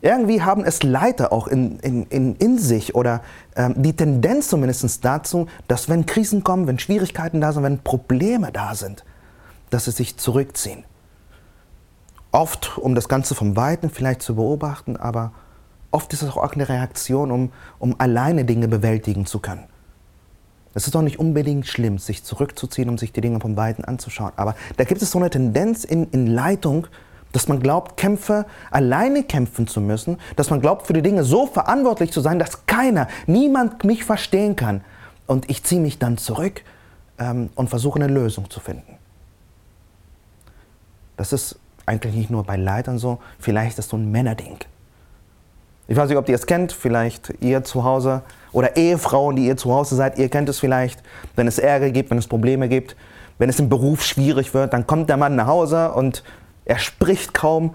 Irgendwie 0.02 0.42
haben 0.42 0.64
es 0.64 0.84
Leiter 0.84 1.32
auch 1.34 1.48
in, 1.48 1.80
in, 1.80 2.04
in, 2.08 2.36
in 2.36 2.58
sich 2.58 2.96
oder 2.96 3.22
ähm, 3.56 3.76
die 3.78 3.96
Tendenz 3.96 4.48
zumindest 4.48 5.04
dazu, 5.04 5.48
dass 5.68 5.90
wenn 5.90 6.06
Krisen 6.06 6.44
kommen, 6.44 6.68
wenn 6.68 6.80
Schwierigkeiten 6.80 7.42
da 7.42 7.52
sind, 7.52 7.64
wenn 7.64 7.80
Probleme 7.80 8.52
da 8.52 8.76
sind, 8.76 9.04
dass 9.70 9.86
sie 9.86 9.92
sich 9.92 10.18
zurückziehen. 10.18 10.84
Oft, 12.32 12.78
um 12.78 12.96
das 12.96 13.10
Ganze 13.10 13.36
vom 13.36 13.56
Weiten 13.56 13.90
vielleicht 13.90 14.22
zu 14.22 14.36
beobachten, 14.36 14.96
aber 14.96 15.32
oft 15.92 16.14
ist 16.14 16.22
es 16.22 16.30
auch 16.30 16.54
eine 16.54 16.70
Reaktion, 16.70 17.32
um, 17.32 17.52
um 17.80 17.96
alleine 18.00 18.46
Dinge 18.46 18.68
bewältigen 18.68 19.26
zu 19.26 19.40
können. 19.40 19.66
Es 20.76 20.86
ist 20.86 20.94
doch 20.94 21.02
nicht 21.02 21.20
unbedingt 21.20 21.66
schlimm, 21.66 21.98
sich 21.98 22.24
zurückzuziehen, 22.24 22.90
um 22.90 22.98
sich 22.98 23.12
die 23.12 23.22
Dinge 23.22 23.40
vom 23.40 23.58
Weiten 23.58 23.84
anzuschauen. 23.84 24.32
Aber 24.36 24.56
da 24.78 24.84
gibt 24.84 25.02
es 25.02 25.10
so 25.10 25.18
eine 25.18 25.32
Tendenz 25.32 25.84
in, 25.84 26.06
in 26.12 26.28
Leitung, 26.28 26.88
dass 27.32 27.48
man 27.48 27.60
glaubt, 27.60 27.98
Kämpfe 27.98 28.46
alleine 28.72 29.24
kämpfen 29.24 29.68
zu 29.68 29.82
müssen, 29.82 30.18
dass 30.36 30.50
man 30.50 30.62
glaubt, 30.62 30.88
für 30.88 30.94
die 30.94 31.02
Dinge 31.02 31.24
so 31.24 31.46
verantwortlich 31.46 32.12
zu 32.12 32.22
sein, 32.22 32.40
dass 32.40 32.66
keiner, 32.66 33.08
niemand 33.28 33.84
mich 33.84 34.04
verstehen 34.04 34.56
kann. 34.56 34.82
Und 35.28 35.50
ich 35.50 35.64
ziehe 35.64 35.82
mich 35.82 36.00
dann 36.00 36.18
zurück 36.18 36.64
ähm, 37.20 37.50
und 37.56 37.70
versuche 37.70 38.00
eine 38.00 38.12
Lösung 38.12 38.50
zu 38.50 38.60
finden. 38.60 38.98
Das 41.18 41.34
ist 41.34 41.60
eigentlich 41.86 42.16
nicht 42.16 42.30
nur 42.30 42.44
bei 42.44 42.56
Leitern 42.56 42.98
so, 42.98 43.20
vielleicht 43.40 43.72
ist 43.72 43.80
das 43.80 43.90
so 43.90 43.98
ein 43.98 44.12
Männerding. 44.12 44.58
Ich 45.88 45.98
weiß 45.98 46.08
nicht, 46.08 46.18
ob 46.18 46.30
ihr 46.30 46.36
es 46.36 46.46
kennt, 46.46 46.72
vielleicht 46.72 47.34
ihr 47.42 47.64
zu 47.64 47.84
Hause 47.84 48.22
oder 48.52 48.78
Ehefrauen, 48.78 49.36
die 49.36 49.48
ihr 49.48 49.58
zu 49.58 49.74
Hause 49.74 49.96
seid, 49.96 50.20
ihr 50.20 50.30
kennt 50.30 50.48
es 50.48 50.60
vielleicht, 50.60 51.02
wenn 51.36 51.48
es 51.48 51.58
Ärger 51.58 51.90
gibt, 51.90 52.12
wenn 52.12 52.20
es 52.20 52.28
Probleme 52.28 52.70
gibt, 52.70 52.96
wenn 53.40 53.50
es 53.50 53.60
im 53.60 53.70
Beruf 53.70 54.04
schwierig 54.04 54.54
wird, 54.54 54.74
dann 54.74 54.86
kommt 54.86 55.10
der 55.10 55.18
Mann 55.18 55.36
nach 55.36 55.48
Hause 55.48 55.92
und 55.92 56.24
er 56.70 56.78
spricht 56.78 57.34
kaum, 57.34 57.74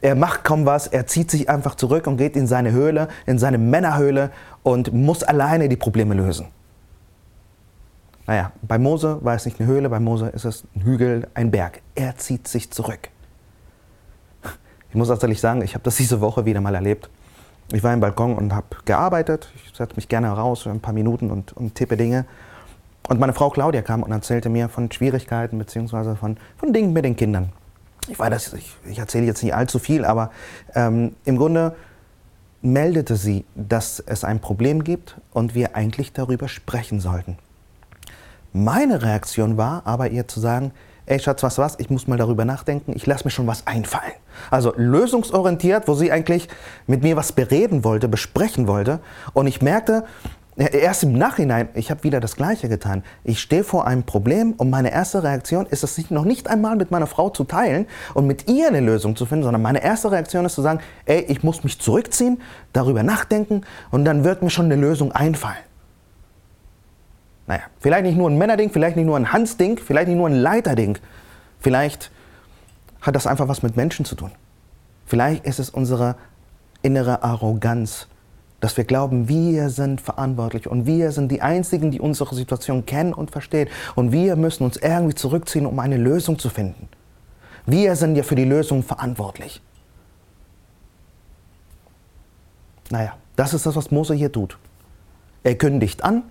er 0.00 0.16
macht 0.16 0.42
kaum 0.42 0.66
was, 0.66 0.88
er 0.88 1.06
zieht 1.06 1.30
sich 1.30 1.48
einfach 1.48 1.76
zurück 1.76 2.08
und 2.08 2.16
geht 2.16 2.34
in 2.34 2.48
seine 2.48 2.72
Höhle, 2.72 3.06
in 3.24 3.38
seine 3.38 3.56
Männerhöhle 3.56 4.32
und 4.64 4.92
muss 4.92 5.22
alleine 5.22 5.68
die 5.68 5.76
Probleme 5.76 6.14
lösen. 6.14 6.46
Naja, 8.26 8.50
bei 8.62 8.78
Mose 8.78 9.18
war 9.22 9.36
es 9.36 9.44
nicht 9.44 9.60
eine 9.60 9.68
Höhle, 9.68 9.88
bei 9.88 10.00
Mose 10.00 10.28
ist 10.28 10.44
es 10.44 10.64
ein 10.74 10.82
Hügel, 10.82 11.28
ein 11.34 11.52
Berg. 11.52 11.82
Er 11.94 12.16
zieht 12.16 12.48
sich 12.48 12.72
zurück. 12.72 13.10
Ich 14.90 14.96
muss 14.96 15.06
tatsächlich 15.06 15.40
sagen, 15.40 15.62
ich 15.62 15.74
habe 15.74 15.84
das 15.84 15.96
diese 15.96 16.20
Woche 16.20 16.44
wieder 16.44 16.60
mal 16.60 16.74
erlebt. 16.74 17.08
Ich 17.72 17.84
war 17.84 17.94
im 17.94 18.00
Balkon 18.00 18.34
und 18.34 18.52
habe 18.52 18.66
gearbeitet. 18.84 19.52
Ich 19.54 19.76
setze 19.76 19.94
mich 19.94 20.08
gerne 20.08 20.30
raus 20.30 20.62
für 20.62 20.70
ein 20.70 20.80
paar 20.80 20.92
Minuten 20.92 21.30
und, 21.30 21.52
und 21.52 21.76
tippe 21.76 21.96
Dinge. 21.96 22.26
Und 23.08 23.20
meine 23.20 23.32
Frau 23.34 23.50
Claudia 23.50 23.82
kam 23.82 24.02
und 24.02 24.10
erzählte 24.10 24.48
mir 24.48 24.68
von 24.68 24.90
Schwierigkeiten 24.90 25.58
bzw. 25.58 26.16
Von, 26.16 26.36
von 26.56 26.72
Dingen 26.72 26.92
mit 26.92 27.04
den 27.04 27.14
Kindern. 27.14 27.52
Ich 28.08 28.18
weiß, 28.18 28.54
ich, 28.54 28.74
ich 28.84 28.98
erzähle 28.98 29.26
jetzt 29.26 29.42
nicht 29.42 29.54
allzu 29.54 29.78
viel, 29.78 30.04
aber 30.04 30.30
ähm, 30.74 31.14
im 31.24 31.36
Grunde 31.36 31.74
meldete 32.60 33.16
sie, 33.16 33.44
dass 33.54 34.00
es 34.00 34.24
ein 34.24 34.40
Problem 34.40 34.84
gibt 34.84 35.16
und 35.32 35.54
wir 35.54 35.76
eigentlich 35.76 36.12
darüber 36.12 36.48
sprechen 36.48 37.00
sollten. 37.00 37.38
Meine 38.52 39.02
Reaktion 39.02 39.56
war 39.56 39.82
aber 39.86 40.10
ihr 40.10 40.28
zu 40.28 40.40
sagen, 40.40 40.72
ey 41.06 41.18
Schatz, 41.18 41.42
was 41.42 41.58
was, 41.58 41.78
ich 41.78 41.90
muss 41.90 42.06
mal 42.06 42.18
darüber 42.18 42.44
nachdenken, 42.44 42.92
ich 42.94 43.06
lasse 43.06 43.24
mir 43.24 43.30
schon 43.30 43.46
was 43.46 43.66
einfallen. 43.66 44.12
Also 44.50 44.72
lösungsorientiert, 44.76 45.88
wo 45.88 45.94
sie 45.94 46.12
eigentlich 46.12 46.48
mit 46.86 47.02
mir 47.02 47.16
was 47.16 47.32
bereden 47.32 47.84
wollte, 47.84 48.08
besprechen 48.08 48.66
wollte. 48.66 49.00
Und 49.32 49.46
ich 49.46 49.62
merkte, 49.62 50.04
erst 50.56 51.02
im 51.02 51.14
Nachhinein, 51.14 51.68
ich 51.74 51.90
habe 51.90 52.04
wieder 52.04 52.20
das 52.20 52.36
Gleiche 52.36 52.68
getan. 52.68 53.02
Ich 53.24 53.40
stehe 53.40 53.64
vor 53.64 53.86
einem 53.86 54.02
Problem 54.02 54.52
und 54.52 54.68
meine 54.70 54.92
erste 54.92 55.22
Reaktion 55.22 55.66
ist 55.66 55.82
es 55.82 56.10
noch 56.10 56.24
nicht 56.24 56.48
einmal 56.48 56.76
mit 56.76 56.90
meiner 56.90 57.06
Frau 57.06 57.30
zu 57.30 57.44
teilen 57.44 57.86
und 58.12 58.26
mit 58.26 58.50
ihr 58.50 58.68
eine 58.68 58.80
Lösung 58.80 59.16
zu 59.16 59.24
finden, 59.24 59.44
sondern 59.44 59.62
meine 59.62 59.82
erste 59.82 60.10
Reaktion 60.10 60.44
ist 60.44 60.54
zu 60.54 60.62
sagen, 60.62 60.80
ey, 61.06 61.20
ich 61.28 61.42
muss 61.42 61.64
mich 61.64 61.80
zurückziehen, 61.80 62.40
darüber 62.72 63.02
nachdenken 63.02 63.62
und 63.90 64.04
dann 64.04 64.24
wird 64.24 64.42
mir 64.42 64.50
schon 64.50 64.66
eine 64.66 64.76
Lösung 64.76 65.12
einfallen. 65.12 65.56
Naja, 67.46 67.62
vielleicht 67.80 68.04
nicht 68.04 68.18
nur 68.18 68.30
ein 68.30 68.38
Männerding, 68.38 68.70
vielleicht 68.70 68.96
nicht 68.96 69.06
nur 69.06 69.16
ein 69.16 69.32
Hansding, 69.32 69.78
vielleicht 69.78 70.08
nicht 70.08 70.16
nur 70.16 70.28
ein 70.28 70.36
Leiterding. 70.36 70.98
Vielleicht 71.60 72.10
hat 73.00 73.16
das 73.16 73.26
einfach 73.26 73.48
was 73.48 73.62
mit 73.62 73.76
Menschen 73.76 74.04
zu 74.04 74.14
tun. 74.14 74.30
Vielleicht 75.06 75.44
ist 75.44 75.58
es 75.58 75.70
unsere 75.70 76.16
innere 76.82 77.22
Arroganz, 77.22 78.06
dass 78.62 78.76
wir 78.76 78.84
glauben, 78.84 79.28
wir 79.28 79.70
sind 79.70 80.00
verantwortlich 80.00 80.68
und 80.68 80.86
wir 80.86 81.10
sind 81.10 81.32
die 81.32 81.42
Einzigen, 81.42 81.90
die 81.90 81.98
unsere 82.00 82.32
Situation 82.36 82.86
kennen 82.86 83.12
und 83.12 83.32
verstehen. 83.32 83.68
Und 83.96 84.12
wir 84.12 84.36
müssen 84.36 84.62
uns 84.62 84.76
irgendwie 84.76 85.16
zurückziehen, 85.16 85.66
um 85.66 85.80
eine 85.80 85.96
Lösung 85.96 86.38
zu 86.38 86.48
finden. 86.48 86.88
Wir 87.66 87.96
sind 87.96 88.14
ja 88.14 88.22
für 88.22 88.36
die 88.36 88.44
Lösung 88.44 88.84
verantwortlich. 88.84 89.60
Naja, 92.90 93.16
das 93.34 93.52
ist 93.52 93.66
das, 93.66 93.74
was 93.74 93.90
Mose 93.90 94.14
hier 94.14 94.30
tut. 94.30 94.56
Er 95.42 95.56
kündigt 95.56 96.04
an, 96.04 96.22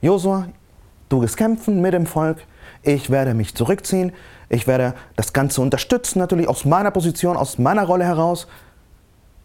Josua, 0.00 0.48
du 1.10 1.20
gehst 1.20 1.36
kämpfen 1.36 1.82
mit 1.82 1.92
dem 1.92 2.06
Volk, 2.06 2.38
ich 2.84 3.10
werde 3.10 3.34
mich 3.34 3.54
zurückziehen, 3.54 4.12
ich 4.48 4.66
werde 4.66 4.94
das 5.14 5.34
Ganze 5.34 5.60
unterstützen, 5.60 6.20
natürlich 6.20 6.48
aus 6.48 6.64
meiner 6.64 6.90
Position, 6.90 7.36
aus 7.36 7.58
meiner 7.58 7.84
Rolle 7.84 8.04
heraus. 8.06 8.46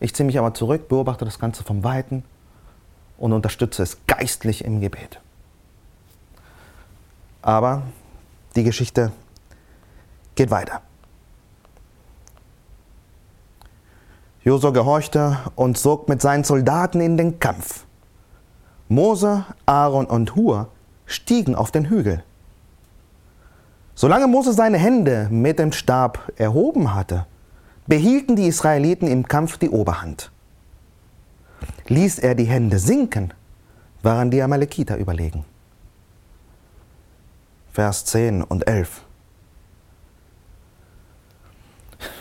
Ich 0.01 0.15
ziehe 0.15 0.25
mich 0.25 0.39
aber 0.39 0.53
zurück, 0.55 0.87
beobachte 0.89 1.25
das 1.25 1.37
Ganze 1.37 1.63
vom 1.63 1.83
Weiten 1.83 2.23
und 3.19 3.33
unterstütze 3.33 3.83
es 3.83 3.99
geistlich 4.07 4.65
im 4.65 4.81
Gebet. 4.81 5.21
Aber 7.43 7.83
die 8.55 8.63
Geschichte 8.63 9.11
geht 10.33 10.49
weiter. 10.49 10.81
Josua 14.43 14.71
gehorchte 14.71 15.37
und 15.55 15.77
zog 15.77 16.09
mit 16.09 16.19
seinen 16.19 16.43
Soldaten 16.43 16.99
in 16.99 17.15
den 17.15 17.39
Kampf. 17.39 17.85
Mose, 18.89 19.45
Aaron 19.67 20.07
und 20.07 20.35
Hur 20.35 20.69
stiegen 21.05 21.53
auf 21.53 21.69
den 21.69 21.89
Hügel. 21.89 22.23
Solange 23.93 24.25
Mose 24.25 24.53
seine 24.53 24.79
Hände 24.79 25.27
mit 25.29 25.59
dem 25.59 25.71
Stab 25.71 26.31
erhoben 26.37 26.95
hatte, 26.95 27.27
behielten 27.91 28.37
die 28.37 28.47
Israeliten 28.47 29.05
im 29.05 29.27
Kampf 29.27 29.57
die 29.57 29.69
Oberhand. 29.69 30.31
Ließ 31.87 32.19
er 32.19 32.35
die 32.35 32.45
Hände 32.45 32.79
sinken, 32.79 33.33
waren 34.01 34.31
die 34.31 34.41
Amalekiter 34.41 34.95
überlegen. 34.95 35.43
Vers 37.73 38.05
10 38.05 38.43
und 38.43 38.65
11. 38.65 39.01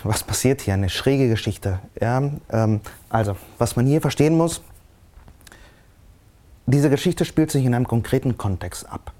Was 0.02 0.24
passiert 0.24 0.62
hier? 0.62 0.74
Eine 0.74 0.88
schräge 0.88 1.28
Geschichte. 1.28 1.78
Ja, 2.00 2.20
ähm, 2.50 2.80
also, 3.08 3.36
was 3.58 3.76
man 3.76 3.86
hier 3.86 4.00
verstehen 4.00 4.36
muss, 4.36 4.64
diese 6.66 6.90
Geschichte 6.90 7.24
spielt 7.24 7.52
sich 7.52 7.64
in 7.64 7.76
einem 7.76 7.86
konkreten 7.86 8.36
Kontext 8.36 8.90
ab. 8.90 9.12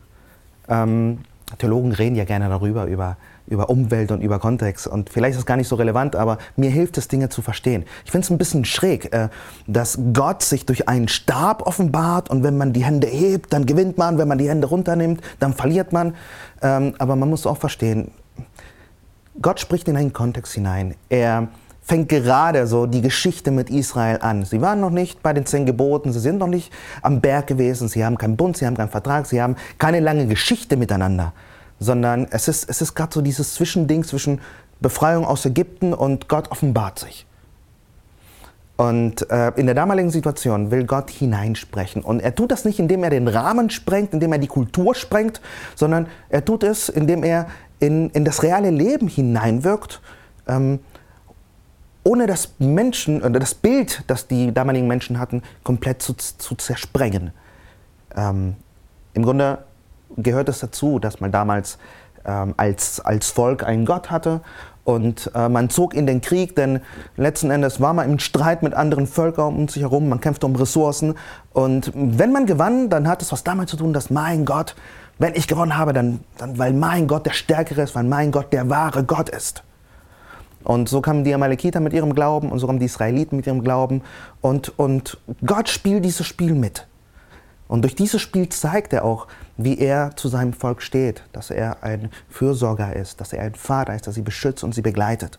Ähm, 0.69 1.21
Theologen 1.59 1.92
reden 1.92 2.16
ja 2.16 2.25
gerne 2.25 2.49
darüber, 2.49 2.87
über, 2.87 3.16
über 3.50 3.69
Umwelt 3.69 4.11
und 4.11 4.23
über 4.23 4.38
Kontext. 4.38 4.87
Und 4.87 5.11
vielleicht 5.11 5.35
ist 5.35 5.40
es 5.40 5.47
gar 5.47 5.57
nicht 5.57 5.69
so 5.69 5.76
relevant, 5.76 6.16
aber 6.16 6.38
mir 6.57 6.71
hilft 6.71 6.97
es, 6.97 7.09
Dinge 7.09 7.28
zu 7.28 7.42
verstehen. 7.42 7.85
Ich 8.04 8.11
finde 8.11 8.25
es 8.25 8.30
ein 8.30 8.38
bisschen 8.38 8.64
schräg, 8.64 9.12
äh, 9.12 9.28
dass 9.66 9.99
Gott 10.14 10.42
sich 10.42 10.64
durch 10.64 10.88
einen 10.88 11.09
Stab 11.09 11.66
offenbart 11.66 12.30
und 12.30 12.42
wenn 12.42 12.57
man 12.57 12.73
die 12.73 12.85
Hände 12.85 13.07
hebt, 13.07 13.52
dann 13.52 13.66
gewinnt 13.66 13.99
man. 13.99 14.16
Wenn 14.16 14.28
man 14.28 14.38
die 14.38 14.49
Hände 14.49 14.69
runternimmt, 14.69 15.21
dann 15.38 15.52
verliert 15.52 15.92
man. 15.92 16.14
Ähm, 16.62 16.95
aber 16.99 17.16
man 17.16 17.28
muss 17.28 17.47
auch 17.47 17.59
verstehen, 17.59 18.11
Gott 19.42 19.61
spricht 19.61 19.88
in 19.88 19.97
einen 19.97 20.12
Kontext 20.12 20.54
hinein. 20.54 20.95
Er 21.09 21.49
fängt 21.90 22.09
gerade 22.09 22.69
so 22.69 22.87
die 22.87 23.00
Geschichte 23.00 23.50
mit 23.50 23.69
Israel 23.69 24.19
an. 24.21 24.45
Sie 24.45 24.61
waren 24.61 24.80
noch 24.80 24.90
nicht 24.90 25.23
bei 25.23 25.33
den 25.33 25.45
zehn 25.45 25.66
Geboten, 25.66 26.12
sie 26.12 26.21
sind 26.21 26.38
noch 26.38 26.47
nicht 26.47 26.73
am 27.02 27.21
Berg 27.21 27.49
gewesen, 27.49 27.88
sie 27.88 28.04
haben 28.04 28.16
keinen 28.16 28.37
Bund, 28.37 28.57
sie 28.57 28.66
haben 28.66 28.76
keinen 28.76 28.90
Vertrag, 28.90 29.26
sie 29.26 29.42
haben 29.42 29.57
keine 29.78 29.99
lange 29.99 30.26
Geschichte 30.26 30.76
miteinander, 30.76 31.33
sondern 31.81 32.29
es 32.31 32.47
ist, 32.47 32.69
es 32.69 32.81
ist 32.81 32.95
gerade 32.95 33.13
so 33.13 33.23
dieses 33.23 33.55
Zwischending 33.55 34.05
zwischen 34.05 34.41
Befreiung 34.81 35.27
aus 35.27 35.45
Ägypten 35.45 35.93
und 35.93 36.29
Gott 36.29 36.51
offenbart 36.51 36.99
sich. 37.01 37.27
Und 38.77 39.31
äh, 39.31 39.53
in 39.57 39.67
der 39.67 39.75
damaligen 39.75 40.11
Situation 40.11 40.71
will 40.71 40.85
Gott 40.85 41.11
hineinsprechen. 41.11 42.03
Und 42.03 42.21
er 42.21 42.35
tut 42.35 42.51
das 42.51 42.65
nicht, 42.65 42.79
indem 42.79 43.05
er 43.05 43.11
den 43.11 43.29
Rahmen 43.29 43.69
sprengt, 43.69 44.15
indem 44.15 44.33
er 44.33 44.39
die 44.39 44.47
Kultur 44.47 44.95
sprengt, 44.95 45.43
sondern 45.75 46.07
er 46.31 46.45
tut 46.45 46.63
es, 46.65 46.89
indem 46.89 47.23
er 47.23 47.49
in, 47.79 48.09
in 48.11 48.25
das 48.25 48.43
reale 48.43 48.71
Leben 48.71 49.07
hineinwirkt. 49.07 50.01
Ähm, 50.49 50.79
ohne 52.05 52.27
das 52.27 52.55
Menschen 52.59 53.21
oder 53.21 53.39
das 53.39 53.55
Bild, 53.55 54.03
das 54.07 54.27
die 54.27 54.55
damaligen 54.55 54.87
Menschen 54.87 55.19
hatten, 55.19 55.43
komplett 55.63 56.01
zu, 56.01 56.15
zu 56.15 56.55
zersprengen. 56.55 57.33
Ähm, 58.17 58.57
Im 59.13 59.25
Grunde 59.25 59.59
gehört 60.17 60.49
es 60.49 60.61
dazu, 60.61 60.99
dass 60.99 61.21
man 61.21 61.33
damals 61.33 61.79
ähm, 62.25 62.55
als, 62.57 63.00
als 63.00 63.31
Volk 63.31 63.64
einen 63.64 63.85
Gott 63.85 64.11
hatte 64.11 64.40
und 64.85 65.31
äh, 65.35 65.49
man 65.49 65.71
zog 65.71 65.95
in 65.95 66.07
den 66.07 66.21
Krieg, 66.21 66.57
denn 66.57 66.81
letzten 67.17 67.50
Endes 67.50 67.81
war 67.81 67.93
man 67.93 68.11
im 68.11 68.19
Streit 68.19 68.62
mit 68.62 68.75
anderen 68.75 69.07
Völkern 69.07 69.55
um 69.55 69.69
sich 69.69 69.83
herum, 69.83 70.09
man 70.09 70.21
kämpfte 70.21 70.47
um 70.47 70.57
Ressourcen 70.57 71.14
und 71.52 71.93
wenn 71.95 72.33
man 72.33 72.47
gewann, 72.47 72.90
dann 72.90 73.09
hat 73.09 73.23
es 73.23 73.33
was 73.33 73.45
damit 73.45 73.69
zu 73.69 73.76
tun, 73.76 73.93
dass 73.93 74.11
mein 74.11 74.45
Gott, 74.45 74.75
wenn 75.19 75.35
ich 75.35 75.49
gewonnen 75.49 75.76
habe, 75.76 75.93
dann, 75.93 76.21
dann 76.38 76.59
weil 76.59 76.73
mein 76.73 77.07
Gott 77.07 77.26
der 77.26 77.33
Stärkere 77.33 77.83
ist, 77.83 77.95
weil 77.95 78.05
mein 78.05 78.33
Gott 78.33 78.52
der 78.52 78.69
wahre 78.69 79.05
Gott 79.05 79.29
ist. 79.29 79.62
Und 80.62 80.88
so 80.88 81.00
kamen 81.00 81.25
die 81.25 81.35
Amalekiter 81.35 81.81
mit 81.81 81.93
ihrem 81.93 82.14
Glauben 82.14 82.50
und 82.50 82.59
so 82.59 82.67
kamen 82.67 82.79
die 82.79 82.87
Israeliten 82.87 83.37
mit 83.37 83.47
ihrem 83.47 83.62
Glauben. 83.62 84.02
Und, 84.40 84.79
und 84.79 85.19
Gott 85.45 85.69
spielt 85.69 86.05
dieses 86.05 86.26
Spiel 86.26 86.55
mit. 86.55 86.87
Und 87.67 87.83
durch 87.83 87.95
dieses 87.95 88.21
Spiel 88.21 88.49
zeigt 88.49 88.93
er 88.93 89.05
auch, 89.05 89.26
wie 89.64 89.79
er 89.79 90.17
zu 90.17 90.29
seinem 90.29 90.52
Volk 90.52 90.83
steht, 90.83 91.23
dass 91.33 91.50
er 91.50 91.83
ein 91.83 92.11
Fürsorger 92.29 92.95
ist, 92.95 93.21
dass 93.21 93.33
er 93.33 93.43
ein 93.43 93.55
Vater 93.55 93.95
ist, 93.95 94.07
dass 94.07 94.14
sie 94.14 94.23
beschützt 94.23 94.64
und 94.64 94.75
sie 94.75 94.83
begleitet. 94.83 95.38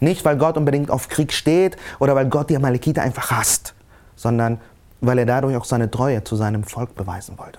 Nicht, 0.00 0.24
weil 0.24 0.36
Gott 0.36 0.56
unbedingt 0.56 0.90
auf 0.90 1.08
Krieg 1.08 1.32
steht 1.32 1.76
oder 1.98 2.14
weil 2.14 2.28
Gott 2.28 2.50
die 2.50 2.56
Amalekiter 2.56 3.02
einfach 3.02 3.30
hasst, 3.30 3.74
sondern 4.16 4.60
weil 5.00 5.18
er 5.18 5.26
dadurch 5.26 5.56
auch 5.56 5.64
seine 5.64 5.90
Treue 5.90 6.24
zu 6.24 6.36
seinem 6.36 6.64
Volk 6.64 6.94
beweisen 6.94 7.38
wollte. 7.38 7.58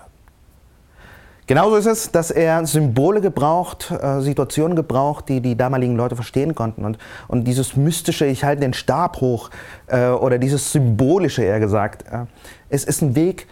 Genauso 1.46 1.76
ist 1.76 1.86
es, 1.86 2.10
dass 2.10 2.30
er 2.30 2.64
Symbole 2.64 3.20
gebraucht, 3.20 3.90
äh, 3.90 4.22
Situationen 4.22 4.74
gebraucht, 4.76 5.28
die 5.28 5.42
die 5.42 5.56
damaligen 5.56 5.94
Leute 5.94 6.14
verstehen 6.14 6.54
konnten. 6.54 6.86
Und, 6.86 6.96
und 7.28 7.44
dieses 7.44 7.76
mystische, 7.76 8.24
ich 8.24 8.44
halte 8.44 8.62
den 8.62 8.72
Stab 8.72 9.20
hoch, 9.20 9.50
äh, 9.86 10.08
oder 10.08 10.38
dieses 10.38 10.72
symbolische, 10.72 11.42
eher 11.42 11.60
gesagt, 11.60 12.10
äh, 12.10 12.24
es 12.70 12.84
ist 12.84 13.02
ein 13.02 13.14
Weg, 13.14 13.46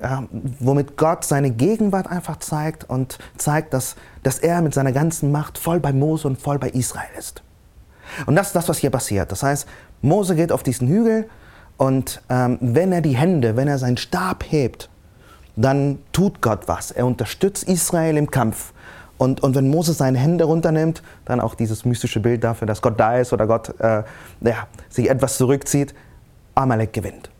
äh, 0.00 0.18
womit 0.60 0.96
Gott 0.96 1.24
seine 1.24 1.50
Gegenwart 1.50 2.06
einfach 2.06 2.38
zeigt 2.38 2.88
und 2.88 3.18
zeigt, 3.36 3.74
dass, 3.74 3.96
dass 4.22 4.38
er 4.38 4.62
mit 4.62 4.74
seiner 4.74 4.92
ganzen 4.92 5.32
Macht 5.32 5.58
voll 5.58 5.80
bei 5.80 5.92
Mose 5.92 6.28
und 6.28 6.40
voll 6.40 6.58
bei 6.58 6.70
Israel 6.70 7.08
ist. 7.18 7.42
Und 8.26 8.36
das 8.36 8.48
ist 8.48 8.56
das, 8.56 8.68
was 8.68 8.78
hier 8.78 8.90
passiert. 8.90 9.30
Das 9.32 9.42
heißt, 9.42 9.68
Mose 10.02 10.34
geht 10.34 10.52
auf 10.52 10.62
diesen 10.62 10.88
Hügel 10.88 11.28
und 11.76 12.22
ähm, 12.28 12.58
wenn 12.60 12.92
er 12.92 13.00
die 13.00 13.16
Hände, 13.16 13.56
wenn 13.56 13.68
er 13.68 13.78
seinen 13.78 13.96
Stab 13.96 14.44
hebt, 14.48 14.88
dann 15.56 15.98
tut 16.12 16.40
Gott 16.40 16.66
was. 16.66 16.90
Er 16.90 17.06
unterstützt 17.06 17.64
Israel 17.64 18.16
im 18.16 18.30
Kampf. 18.30 18.72
Und, 19.16 19.42
und 19.42 19.56
wenn 19.56 19.68
Moses 19.68 19.98
seine 19.98 20.18
Hände 20.18 20.44
runternimmt, 20.44 21.02
dann 21.24 21.40
auch 21.40 21.56
dieses 21.56 21.84
mystische 21.84 22.20
Bild 22.20 22.44
dafür, 22.44 22.66
dass 22.66 22.80
Gott 22.80 22.98
da 23.00 23.16
ist 23.16 23.32
oder 23.32 23.48
Gott 23.48 23.74
äh, 23.80 24.04
ja, 24.40 24.68
sich 24.88 25.10
etwas 25.10 25.36
zurückzieht, 25.36 25.94
Amalek 26.54 26.92
gewinnt. 26.92 27.30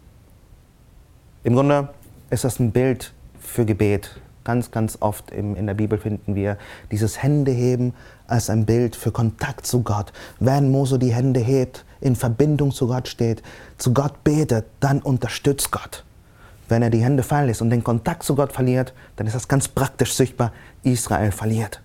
Im 1.44 1.54
Grunde 1.54 1.88
ist 2.30 2.44
das 2.44 2.58
ein 2.58 2.72
Bild 2.72 3.12
für 3.40 3.64
Gebet. 3.64 4.20
Ganz, 4.44 4.70
ganz 4.70 4.98
oft 5.00 5.30
im, 5.30 5.56
in 5.56 5.66
der 5.66 5.74
Bibel 5.74 5.98
finden 5.98 6.34
wir 6.34 6.56
dieses 6.90 7.22
Händeheben 7.22 7.92
als 8.26 8.48
ein 8.48 8.64
Bild 8.64 8.96
für 8.96 9.12
Kontakt 9.12 9.66
zu 9.66 9.82
Gott. 9.82 10.12
Wenn 10.40 10.70
Mose 10.70 10.98
die 10.98 11.12
Hände 11.12 11.40
hebt, 11.40 11.84
in 12.00 12.16
Verbindung 12.16 12.72
zu 12.72 12.86
Gott 12.86 13.08
steht, 13.08 13.42
zu 13.76 13.92
Gott 13.92 14.24
betet, 14.24 14.66
dann 14.80 15.00
unterstützt 15.02 15.70
Gott. 15.70 16.04
Wenn 16.68 16.82
er 16.82 16.90
die 16.90 17.02
Hände 17.02 17.22
fallen 17.22 17.46
lässt 17.46 17.62
und 17.62 17.70
den 17.70 17.84
Kontakt 17.84 18.22
zu 18.22 18.34
Gott 18.34 18.52
verliert, 18.52 18.94
dann 19.16 19.26
ist 19.26 19.34
das 19.34 19.48
ganz 19.48 19.68
praktisch 19.68 20.14
sichtbar. 20.14 20.52
Israel 20.82 21.32
verliert. 21.32 21.82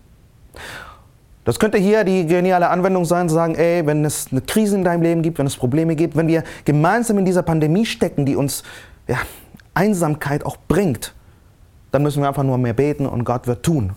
Das 1.45 1.60
könnte 1.60 1.77
hier 1.77 2.03
die 2.06 2.25
geniale 2.25 2.69
Anwendung 2.69 3.03
sein, 3.03 3.27
zu 3.27 3.36
sagen, 3.36 3.56
ey, 3.56 3.86
wenn 3.86 4.06
es 4.06 4.27
eine 4.32 4.41
Krise 4.41 4.75
in 4.75 4.84
deinem 4.84 5.01
Leben 5.01 5.21
gibt, 5.21 5.39
wenn 5.39 5.47
es 5.47 5.58
Probleme 5.58 5.95
gibt, 5.95 6.15
wenn 6.15 6.27
wir 6.27 6.43
gemeinsam 6.63 7.17
in 7.17 7.25
dieser 7.25 7.43
Pandemie 7.43 7.86
stecken, 7.86 8.25
die 8.25 8.36
uns 8.38 8.63
ja, 9.08 9.17
Einsamkeit 9.73 10.45
auch 10.45 10.57
bringt, 10.67 11.13
dann 11.91 12.03
müssen 12.03 12.21
wir 12.21 12.27
einfach 12.27 12.43
nur 12.43 12.57
mehr 12.57 12.73
beten 12.73 13.05
und 13.05 13.23
Gott 13.23 13.47
wird 13.47 13.63
tun. 13.63 13.93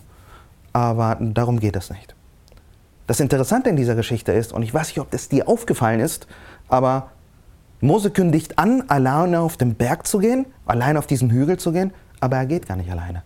Aber 0.73 1.17
darum 1.19 1.59
geht 1.59 1.75
es 1.75 1.89
nicht. 1.89 2.15
Das 3.07 3.19
Interessante 3.19 3.69
in 3.69 3.75
dieser 3.75 3.95
Geschichte 3.95 4.31
ist, 4.33 4.51
und 4.51 4.63
ich 4.63 4.73
weiß 4.73 4.87
nicht, 4.87 4.99
ob 4.99 5.09
das 5.11 5.29
dir 5.29 5.47
aufgefallen 5.47 5.99
ist, 5.99 6.27
aber 6.67 7.11
Mose 7.79 8.11
kündigt 8.11 8.59
an, 8.59 8.83
alleine 8.89 9.39
auf 9.39 9.55
den 9.55 9.75
Berg 9.75 10.05
zu 10.07 10.19
gehen, 10.19 10.45
alleine 10.65 10.99
auf 10.99 11.07
diesen 11.07 11.29
Hügel 11.29 11.57
zu 11.57 11.71
gehen, 11.71 11.93
aber 12.19 12.37
er 12.37 12.45
geht 12.45 12.67
gar 12.67 12.75
nicht 12.75 12.91
alleine. 12.91 13.23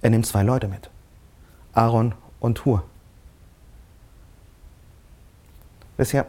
Er 0.00 0.10
nimmt 0.10 0.26
zwei 0.26 0.42
Leute 0.42 0.68
mit, 0.68 0.90
Aaron 1.74 2.14
und 2.38 2.64
Hur. 2.64 2.84
Wisst 5.98 6.14
ihr, 6.14 6.24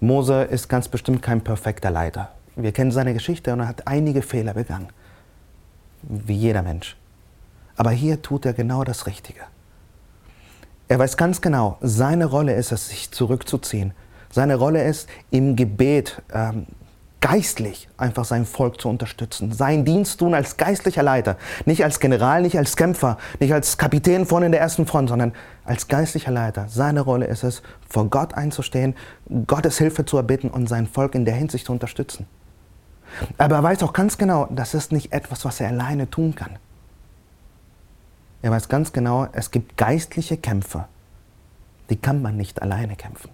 Mose 0.00 0.42
ist 0.42 0.68
ganz 0.68 0.88
bestimmt 0.88 1.22
kein 1.22 1.42
perfekter 1.42 1.90
Leiter. 1.90 2.32
Wir 2.60 2.72
kennen 2.72 2.90
seine 2.90 3.14
Geschichte 3.14 3.52
und 3.52 3.60
er 3.60 3.68
hat 3.68 3.86
einige 3.86 4.20
Fehler 4.20 4.54
begangen, 4.54 4.88
wie 6.02 6.34
jeder 6.34 6.62
Mensch. 6.62 6.96
Aber 7.76 7.92
hier 7.92 8.20
tut 8.20 8.44
er 8.46 8.52
genau 8.52 8.82
das 8.82 9.06
Richtige. 9.06 9.42
Er 10.88 10.98
weiß 10.98 11.16
ganz 11.16 11.40
genau, 11.40 11.78
seine 11.80 12.24
Rolle 12.24 12.54
ist 12.54 12.72
es, 12.72 12.88
sich 12.88 13.12
zurückzuziehen, 13.12 13.92
seine 14.30 14.56
Rolle 14.56 14.82
ist, 14.82 15.08
im 15.30 15.54
Gebet 15.54 16.20
ähm, 16.32 16.66
geistlich 17.20 17.88
einfach 17.96 18.24
sein 18.24 18.44
Volk 18.44 18.80
zu 18.80 18.88
unterstützen, 18.88 19.52
seinen 19.52 19.84
Dienst 19.84 20.18
tun 20.18 20.34
als 20.34 20.56
geistlicher 20.56 21.04
Leiter, 21.04 21.36
nicht 21.64 21.84
als 21.84 22.00
General, 22.00 22.42
nicht 22.42 22.58
als 22.58 22.76
Kämpfer, 22.76 23.18
nicht 23.38 23.52
als 23.52 23.78
Kapitän 23.78 24.26
vorne 24.26 24.46
in 24.46 24.52
der 24.52 24.60
ersten 24.60 24.86
Front, 24.86 25.10
sondern 25.10 25.32
als 25.64 25.86
geistlicher 25.86 26.32
Leiter. 26.32 26.66
Seine 26.68 27.02
Rolle 27.02 27.26
ist 27.26 27.44
es, 27.44 27.62
vor 27.88 28.10
Gott 28.10 28.34
einzustehen, 28.34 28.96
Gottes 29.46 29.78
Hilfe 29.78 30.04
zu 30.04 30.16
erbitten 30.16 30.50
und 30.50 30.68
sein 30.68 30.88
Volk 30.88 31.14
in 31.14 31.24
der 31.24 31.34
Hinsicht 31.34 31.66
zu 31.66 31.72
unterstützen. 31.72 32.26
Aber 33.36 33.56
er 33.56 33.62
weiß 33.62 33.82
auch 33.82 33.92
ganz 33.92 34.18
genau, 34.18 34.46
das 34.50 34.74
ist 34.74 34.92
nicht 34.92 35.12
etwas, 35.12 35.44
was 35.44 35.60
er 35.60 35.68
alleine 35.68 36.10
tun 36.10 36.34
kann. 36.34 36.58
Er 38.42 38.50
weiß 38.50 38.68
ganz 38.68 38.92
genau, 38.92 39.26
es 39.32 39.50
gibt 39.50 39.76
geistliche 39.76 40.36
Kämpfe, 40.36 40.86
die 41.90 41.96
kann 41.96 42.22
man 42.22 42.36
nicht 42.36 42.62
alleine 42.62 42.94
kämpfen. 42.94 43.30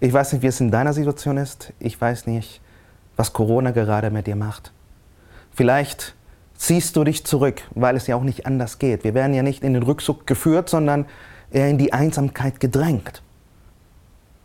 Ich 0.00 0.12
weiß 0.12 0.32
nicht, 0.32 0.42
wie 0.42 0.48
es 0.48 0.60
in 0.60 0.70
deiner 0.70 0.92
Situation 0.92 1.36
ist. 1.36 1.72
Ich 1.78 1.98
weiß 1.98 2.26
nicht, 2.26 2.60
was 3.16 3.32
Corona 3.32 3.70
gerade 3.70 4.10
mit 4.10 4.26
dir 4.26 4.36
macht. 4.36 4.72
Vielleicht 5.52 6.14
ziehst 6.56 6.96
du 6.96 7.04
dich 7.04 7.24
zurück, 7.24 7.62
weil 7.74 7.96
es 7.96 8.06
ja 8.06 8.16
auch 8.16 8.22
nicht 8.22 8.44
anders 8.44 8.78
geht. 8.78 9.04
Wir 9.04 9.14
werden 9.14 9.34
ja 9.34 9.42
nicht 9.42 9.62
in 9.62 9.72
den 9.72 9.82
Rückzug 9.82 10.26
geführt, 10.26 10.68
sondern 10.68 11.06
eher 11.50 11.68
in 11.68 11.78
die 11.78 11.92
Einsamkeit 11.92 12.60
gedrängt. 12.60 13.22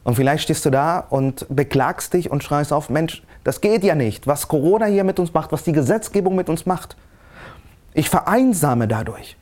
Und 0.03 0.15
vielleicht 0.15 0.43
stehst 0.43 0.65
du 0.65 0.69
da 0.69 0.99
und 0.99 1.45
beklagst 1.49 2.13
dich 2.13 2.31
und 2.31 2.43
schreist 2.43 2.73
auf, 2.73 2.89
Mensch, 2.89 3.23
das 3.43 3.61
geht 3.61 3.83
ja 3.83 3.95
nicht, 3.95 4.27
was 4.27 4.47
Corona 4.47 4.85
hier 4.85 5.03
mit 5.03 5.19
uns 5.19 5.33
macht, 5.33 5.51
was 5.51 5.63
die 5.63 5.71
Gesetzgebung 5.71 6.35
mit 6.35 6.49
uns 6.49 6.65
macht. 6.65 6.95
Ich 7.93 8.09
vereinsame 8.09 8.87
dadurch. 8.87 9.37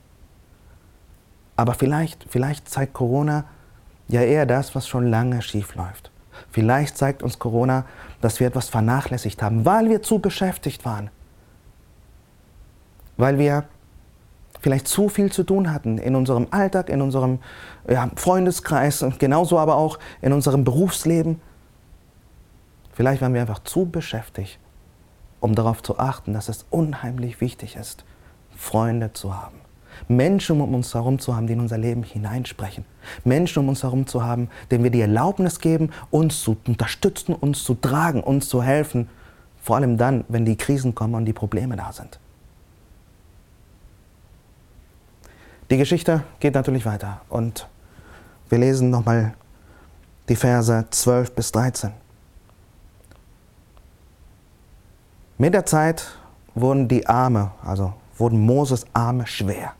Aber 1.55 1.73
vielleicht, 1.73 2.25
vielleicht 2.29 2.69
zeigt 2.69 2.93
Corona, 2.93 3.45
ja 4.07 4.21
eher 4.21 4.45
das, 4.45 4.75
was 4.75 4.87
schon 4.87 5.07
lange 5.07 5.41
schief 5.41 5.75
läuft. 5.75 6.11
Vielleicht 6.51 6.97
zeigt 6.97 7.23
uns 7.23 7.39
Corona, 7.39 7.85
dass 8.21 8.39
wir 8.39 8.47
etwas 8.47 8.69
vernachlässigt 8.69 9.41
haben, 9.41 9.65
weil 9.65 9.89
wir 9.89 10.01
zu 10.01 10.19
beschäftigt 10.19 10.85
waren. 10.85 11.09
Weil 13.17 13.37
wir 13.37 13.65
vielleicht 14.59 14.87
zu 14.87 15.09
viel 15.09 15.31
zu 15.31 15.43
tun 15.43 15.73
hatten 15.73 15.97
in 15.97 16.15
unserem 16.15 16.47
Alltag, 16.51 16.89
in 16.89 17.01
unserem 17.01 17.39
ja, 17.89 18.09
Freundeskreis 18.15 19.01
und 19.03 19.19
genauso 19.19 19.59
aber 19.59 19.75
auch 19.75 19.99
in 20.21 20.33
unserem 20.33 20.63
Berufsleben. 20.63 21.39
Vielleicht 22.93 23.21
waren 23.21 23.33
wir 23.33 23.41
einfach 23.41 23.59
zu 23.63 23.85
beschäftigt, 23.85 24.59
um 25.39 25.55
darauf 25.55 25.83
zu 25.83 25.99
achten, 25.99 26.33
dass 26.33 26.49
es 26.49 26.65
unheimlich 26.69 27.41
wichtig 27.41 27.75
ist, 27.75 28.05
Freunde 28.55 29.13
zu 29.13 29.35
haben. 29.35 29.57
Menschen 30.07 30.61
um 30.61 30.73
uns 30.73 30.93
herum 30.93 31.19
zu 31.19 31.35
haben, 31.35 31.47
die 31.47 31.53
in 31.53 31.59
unser 31.59 31.77
Leben 31.77 32.03
hineinsprechen. 32.03 32.85
Menschen 33.23 33.59
um 33.59 33.69
uns 33.69 33.83
herum 33.83 34.05
zu 34.05 34.23
haben, 34.23 34.49
denen 34.69 34.83
wir 34.83 34.91
die 34.91 35.01
Erlaubnis 35.01 35.59
geben, 35.59 35.91
uns 36.11 36.41
zu 36.41 36.57
unterstützen, 36.67 37.33
uns 37.33 37.63
zu 37.63 37.75
tragen, 37.75 38.21
uns 38.21 38.47
zu 38.49 38.61
helfen. 38.61 39.09
Vor 39.61 39.75
allem 39.75 39.97
dann, 39.97 40.23
wenn 40.27 40.45
die 40.45 40.55
Krisen 40.55 40.95
kommen 40.95 41.15
und 41.15 41.25
die 41.25 41.33
Probleme 41.33 41.75
da 41.75 41.91
sind. 41.91 42.19
Die 45.69 45.77
Geschichte 45.77 46.23
geht 46.39 46.53
natürlich 46.53 46.85
weiter 46.85 47.21
und 47.27 47.67
wir 48.47 48.57
lesen 48.57 48.89
nochmal 48.89 49.33
die 50.29 50.37
Verse 50.37 50.85
12 50.89 51.33
bis 51.33 51.51
13. 51.51 51.91
Mit 55.37 55.53
der 55.53 55.65
Zeit 55.65 56.07
wurden 56.55 56.87
die 56.87 57.05
Arme, 57.05 57.51
also 57.63 57.93
wurden 58.17 58.45
Moses 58.45 58.85
Arme 58.93 59.27
schwer. 59.27 59.73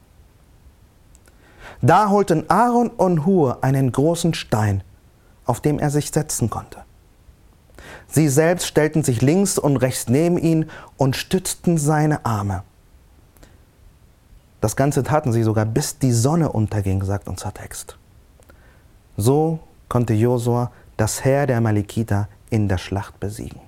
Da 1.82 2.10
holten 2.10 2.50
Aaron 2.50 2.90
und 2.90 3.26
Hur 3.26 3.64
einen 3.64 3.92
großen 3.92 4.34
Stein, 4.34 4.84
auf 5.46 5.62
dem 5.62 5.80
er 5.80 5.90
sich 5.90 6.12
setzen 6.12 6.50
konnte. 6.50 6.84
Sie 8.08 8.28
selbst 8.28 8.68
stellten 8.68 9.04
sich 9.04 9.22
links 9.22 9.58
und 9.58 9.78
rechts 9.78 10.10
neben 10.10 10.38
ihn 10.38 10.70
und 10.98 11.16
stützten 11.16 11.78
seine 11.78 12.26
Arme. 12.26 12.64
Das 14.68 14.76
Ganze 14.76 15.02
taten 15.02 15.32
sie 15.32 15.44
sogar, 15.44 15.66
bis 15.66 15.98
die 15.98 16.12
Sonne 16.12 16.52
unterging, 16.52 17.02
sagt 17.02 17.30
unser 17.30 17.54
Text. 17.54 17.98
So 19.16 19.60
konnte 19.88 20.14
Josua 20.14 20.74
das 20.98 21.24
Heer 21.24 21.48
der 21.48 21.56
Amalekiter 21.60 22.28
in 22.50 22.68
der 22.68 22.78
Schlacht 22.78 23.18
besiegen. 23.18 23.62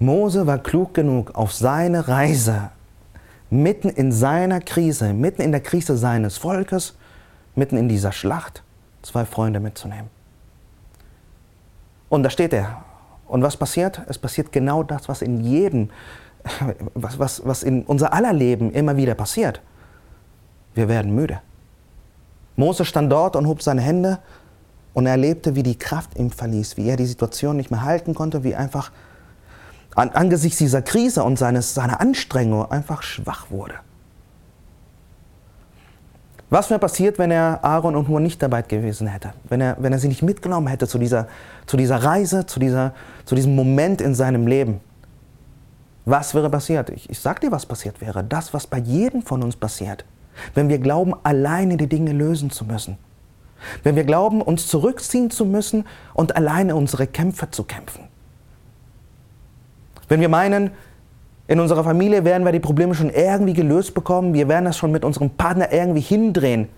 Mose 0.00 0.48
war 0.48 0.58
klug 0.58 0.92
genug, 0.92 1.36
auf 1.36 1.52
seine 1.52 2.08
Reise, 2.08 2.70
mitten 3.48 3.90
in 3.90 4.10
seiner 4.10 4.58
Krise, 4.58 5.12
mitten 5.12 5.42
in 5.42 5.52
der 5.52 5.60
Krise 5.60 5.96
seines 5.96 6.36
Volkes, 6.36 6.96
mitten 7.54 7.76
in 7.76 7.88
dieser 7.88 8.10
Schlacht, 8.10 8.64
zwei 9.02 9.24
Freunde 9.24 9.60
mitzunehmen. 9.60 10.10
Und 12.08 12.24
da 12.24 12.30
steht 12.30 12.52
er. 12.52 12.82
Und 13.28 13.42
was 13.42 13.56
passiert? 13.56 14.02
Es 14.08 14.18
passiert 14.18 14.50
genau 14.50 14.82
das, 14.82 15.08
was 15.08 15.22
in 15.22 15.44
jedem, 15.44 15.90
was, 16.94 17.18
was, 17.18 17.42
was 17.44 17.62
in 17.62 17.82
unser 17.82 18.12
aller 18.12 18.32
Leben 18.32 18.72
immer 18.72 18.96
wieder 18.96 19.14
passiert. 19.14 19.60
Wir 20.74 20.88
werden 20.88 21.14
müde. 21.14 21.40
Mose 22.56 22.84
stand 22.84 23.10
dort 23.10 23.36
und 23.36 23.46
hob 23.46 23.62
seine 23.62 23.80
Hände 23.80 24.18
und 24.92 25.06
erlebte, 25.06 25.54
wie 25.56 25.62
die 25.62 25.78
Kraft 25.78 26.16
ihm 26.16 26.30
verließ, 26.30 26.76
wie 26.76 26.88
er 26.88 26.96
die 26.96 27.06
Situation 27.06 27.56
nicht 27.56 27.70
mehr 27.70 27.82
halten 27.82 28.14
konnte, 28.14 28.44
wie 28.44 28.54
einfach 28.54 28.92
an, 29.94 30.10
angesichts 30.10 30.58
dieser 30.58 30.82
Krise 30.82 31.24
und 31.24 31.38
seines, 31.38 31.74
seiner 31.74 32.00
Anstrengung 32.00 32.70
einfach 32.70 33.02
schwach 33.02 33.50
wurde. 33.50 33.74
Was 36.50 36.70
wäre 36.70 36.78
passiert, 36.78 37.18
wenn 37.18 37.32
er 37.32 37.64
Aaron 37.64 37.96
und 37.96 38.06
Hur 38.06 38.20
nicht 38.20 38.40
dabei 38.40 38.62
gewesen 38.62 39.08
hätte? 39.08 39.32
Wenn 39.48 39.60
er, 39.60 39.76
wenn 39.80 39.92
er 39.92 39.98
sie 39.98 40.08
nicht 40.08 40.22
mitgenommen 40.22 40.68
hätte 40.68 40.86
zu 40.86 40.98
dieser, 40.98 41.26
zu 41.66 41.76
dieser 41.76 41.96
Reise, 41.96 42.46
zu, 42.46 42.60
dieser, 42.60 42.92
zu 43.24 43.34
diesem 43.34 43.56
Moment 43.56 44.00
in 44.00 44.14
seinem 44.14 44.46
Leben? 44.46 44.80
Was 46.04 46.34
wäre 46.34 46.50
passiert? 46.50 46.90
Ich, 46.90 47.08
ich 47.08 47.18
sag 47.18 47.40
dir, 47.40 47.50
was 47.50 47.66
passiert 47.66 48.00
wäre. 48.00 48.22
Das, 48.22 48.52
was 48.52 48.66
bei 48.66 48.78
jedem 48.78 49.22
von 49.22 49.42
uns 49.42 49.56
passiert. 49.56 50.04
Wenn 50.54 50.68
wir 50.68 50.78
glauben, 50.78 51.14
alleine 51.22 51.76
die 51.76 51.88
Dinge 51.88 52.12
lösen 52.12 52.50
zu 52.50 52.64
müssen. 52.64 52.98
Wenn 53.82 53.96
wir 53.96 54.04
glauben, 54.04 54.42
uns 54.42 54.66
zurückziehen 54.66 55.30
zu 55.30 55.46
müssen 55.46 55.86
und 56.12 56.36
alleine 56.36 56.76
unsere 56.76 57.06
Kämpfe 57.06 57.50
zu 57.50 57.64
kämpfen. 57.64 58.08
Wenn 60.08 60.20
wir 60.20 60.28
meinen, 60.28 60.70
in 61.46 61.60
unserer 61.60 61.84
Familie 61.84 62.24
werden 62.24 62.44
wir 62.44 62.52
die 62.52 62.60
Probleme 62.60 62.94
schon 62.94 63.10
irgendwie 63.10 63.54
gelöst 63.54 63.94
bekommen, 63.94 64.34
wir 64.34 64.48
werden 64.48 64.66
das 64.66 64.76
schon 64.76 64.92
mit 64.92 65.04
unserem 65.04 65.30
Partner 65.30 65.72
irgendwie 65.72 66.00
hindrehen, 66.00 66.68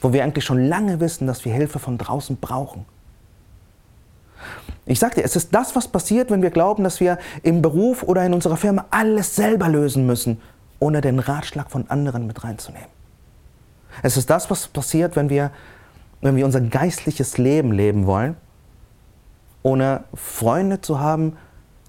wo 0.00 0.12
wir 0.12 0.22
eigentlich 0.22 0.44
schon 0.44 0.64
lange 0.66 1.00
wissen, 1.00 1.26
dass 1.26 1.44
wir 1.44 1.52
Hilfe 1.52 1.78
von 1.80 1.98
draußen 1.98 2.36
brauchen. 2.36 2.86
Ich 4.90 4.98
dir, 4.98 5.22
es 5.22 5.36
ist 5.36 5.54
das, 5.54 5.76
was 5.76 5.86
passiert, 5.86 6.32
wenn 6.32 6.42
wir 6.42 6.50
glauben, 6.50 6.82
dass 6.82 6.98
wir 6.98 7.18
im 7.44 7.62
Beruf 7.62 8.02
oder 8.02 8.26
in 8.26 8.34
unserer 8.34 8.56
Firma 8.56 8.86
alles 8.90 9.36
selber 9.36 9.68
lösen 9.68 10.04
müssen, 10.04 10.40
ohne 10.80 11.00
den 11.00 11.20
Ratschlag 11.20 11.70
von 11.70 11.88
anderen 11.88 12.26
mit 12.26 12.42
reinzunehmen. 12.42 12.88
Es 14.02 14.16
ist 14.16 14.28
das, 14.30 14.50
was 14.50 14.66
passiert, 14.66 15.14
wenn 15.14 15.30
wir, 15.30 15.52
wenn 16.22 16.34
wir 16.34 16.44
unser 16.44 16.60
geistliches 16.60 17.38
Leben 17.38 17.70
leben 17.70 18.06
wollen, 18.06 18.34
ohne 19.62 20.02
Freunde 20.12 20.80
zu 20.80 20.98
haben, 20.98 21.36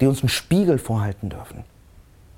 die 0.00 0.06
uns 0.06 0.20
einen 0.20 0.28
Spiegel 0.28 0.78
vorhalten 0.78 1.28
dürfen. 1.28 1.64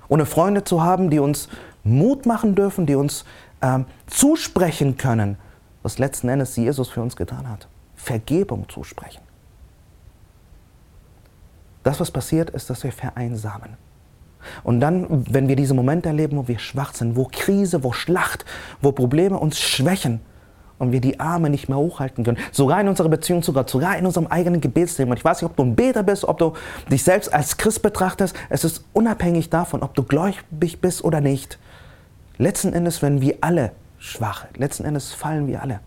Ohne 0.07 0.25
Freunde 0.25 0.63
zu 0.63 0.81
haben, 0.81 1.11
die 1.11 1.19
uns 1.19 1.47
Mut 1.83 2.25
machen 2.25 2.55
dürfen, 2.55 2.87
die 2.87 2.95
uns 2.95 3.23
ähm, 3.61 3.85
zusprechen 4.07 4.97
können, 4.97 5.37
was 5.83 5.99
letzten 5.99 6.27
Endes 6.27 6.55
Jesus 6.55 6.89
für 6.89 7.03
uns 7.03 7.15
getan 7.15 7.47
hat. 7.47 7.67
Vergebung 7.95 8.67
zusprechen. 8.67 9.24
Das, 11.85 11.99
was 11.99 12.09
passiert, 12.09 12.49
ist, 12.49 12.71
dass 12.71 12.83
wir 12.83 12.91
vereinsamen. 12.91 13.77
Und 14.63 14.79
dann, 14.79 15.05
wenn 15.31 15.47
wir 15.47 15.55
diese 15.55 15.75
Momente 15.75 16.09
erleben, 16.09 16.35
wo 16.35 16.47
wir 16.47 16.57
schwach 16.57 16.95
sind, 16.95 17.15
wo 17.15 17.29
Krise, 17.31 17.83
wo 17.83 17.93
Schlacht, 17.93 18.43
wo 18.81 18.91
Probleme 18.91 19.37
uns 19.37 19.59
schwächen, 19.59 20.19
und 20.77 20.91
wir 20.91 20.99
die 20.99 21.19
Arme 21.19 21.49
nicht 21.49 21.69
mehr 21.69 21.77
hochhalten 21.77 22.23
können. 22.23 22.37
Sogar 22.51 22.81
in 22.81 22.87
unserer 22.89 23.07
Beziehung 23.07 23.43
zu 23.43 23.53
Gott, 23.53 23.69
sogar 23.69 23.97
in 23.97 24.05
unserem 24.05 24.27
eigenen 24.27 24.59
Gebetsleben. 24.59 25.13
Ich 25.15 25.23
weiß 25.23 25.41
nicht, 25.41 25.49
ob 25.49 25.55
du 25.55 25.63
ein 25.63 25.75
Beter 25.75 26.03
bist, 26.03 26.25
ob 26.25 26.37
du 26.37 26.53
dich 26.91 27.03
selbst 27.03 27.33
als 27.33 27.55
Christ 27.55 27.81
betrachtest. 27.81 28.35
Es 28.49 28.65
ist 28.65 28.83
unabhängig 28.91 29.49
davon, 29.49 29.83
ob 29.83 29.93
du 29.93 30.03
gläubig 30.03 30.81
bist 30.81 31.03
oder 31.03 31.21
nicht. 31.21 31.59
Letzten 32.37 32.73
Endes 32.73 33.01
werden 33.01 33.21
wir 33.21 33.37
alle 33.39 33.71
schwach. 33.99 34.47
Letzten 34.57 34.83
Endes 34.83 35.13
fallen 35.13 35.47
wir 35.47 35.61
alle. 35.61 35.79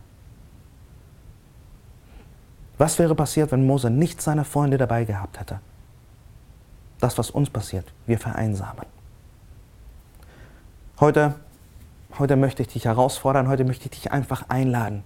Was 2.79 2.99
wäre 2.99 3.15
passiert, 3.15 3.53
wenn 3.53 3.67
Mose 3.67 3.91
nicht 3.91 4.23
seine 4.23 4.45
Freunde 4.45 4.79
dabei 4.79 5.05
gehabt 5.05 5.39
hätte? 5.39 5.61
Das, 7.01 7.19
was 7.19 7.31
uns 7.31 7.51
passiert, 7.51 7.93
wir 8.07 8.19
vereinsamen. 8.19 8.87
Heute 11.01 11.35
Heute 12.19 12.35
möchte 12.37 12.63
ich 12.63 12.69
dich 12.69 12.87
herausfordern, 12.87 13.49
heute 13.49 13.65
möchte 13.65 13.85
ich 13.85 13.91
dich 13.91 14.13
einfach 14.13 14.49
einladen. 14.49 15.05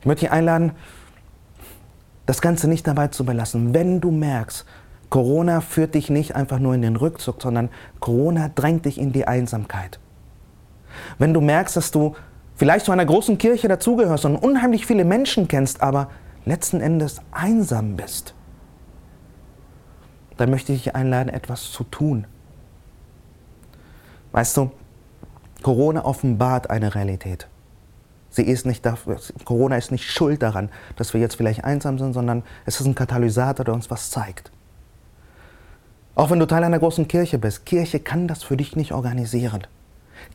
Ich 0.00 0.06
möchte 0.06 0.26
dich 0.26 0.32
einladen, 0.32 0.72
das 2.26 2.42
Ganze 2.42 2.68
nicht 2.68 2.86
dabei 2.86 3.08
zu 3.08 3.24
belassen. 3.24 3.72
Wenn 3.72 4.00
du 4.00 4.10
merkst, 4.10 4.66
Corona 5.08 5.62
führt 5.62 5.94
dich 5.94 6.10
nicht 6.10 6.34
einfach 6.36 6.58
nur 6.58 6.74
in 6.74 6.82
den 6.82 6.96
Rückzug, 6.96 7.40
sondern 7.40 7.70
Corona 8.00 8.50
drängt 8.54 8.84
dich 8.84 8.98
in 8.98 9.12
die 9.12 9.26
Einsamkeit. 9.26 9.98
Wenn 11.18 11.32
du 11.32 11.40
merkst, 11.40 11.76
dass 11.76 11.90
du 11.92 12.14
vielleicht 12.56 12.84
zu 12.84 12.92
einer 12.92 13.06
großen 13.06 13.38
Kirche 13.38 13.68
dazugehörst 13.68 14.26
und 14.26 14.36
unheimlich 14.36 14.84
viele 14.84 15.06
Menschen 15.06 15.48
kennst, 15.48 15.80
aber 15.80 16.10
letzten 16.44 16.80
Endes 16.80 17.22
einsam 17.30 17.96
bist, 17.96 18.34
dann 20.38 20.50
möchte 20.50 20.72
ich 20.72 20.84
dich 20.84 20.94
einladen, 20.94 21.28
etwas 21.28 21.70
zu 21.70 21.84
tun. 21.84 22.26
Weißt 24.32 24.56
du, 24.56 24.70
Corona 25.62 26.04
offenbart 26.04 26.70
eine 26.70 26.94
Realität. 26.94 27.48
Sie 28.30 28.42
ist 28.42 28.66
nicht 28.66 28.84
dafür, 28.86 29.18
Corona 29.44 29.76
ist 29.76 29.90
nicht 29.90 30.10
schuld 30.10 30.42
daran, 30.42 30.70
dass 30.96 31.12
wir 31.12 31.20
jetzt 31.20 31.36
vielleicht 31.36 31.64
einsam 31.64 31.98
sind, 31.98 32.12
sondern 32.12 32.42
es 32.66 32.80
ist 32.80 32.86
ein 32.86 32.94
Katalysator, 32.94 33.64
der 33.64 33.74
uns 33.74 33.90
was 33.90 34.10
zeigt. 34.10 34.52
Auch 36.14 36.30
wenn 36.30 36.38
du 36.38 36.46
Teil 36.46 36.64
einer 36.64 36.78
großen 36.78 37.08
Kirche 37.08 37.38
bist, 37.38 37.64
Kirche 37.64 38.00
kann 38.00 38.28
das 38.28 38.42
für 38.42 38.56
dich 38.56 38.76
nicht 38.76 38.92
organisieren. 38.92 39.66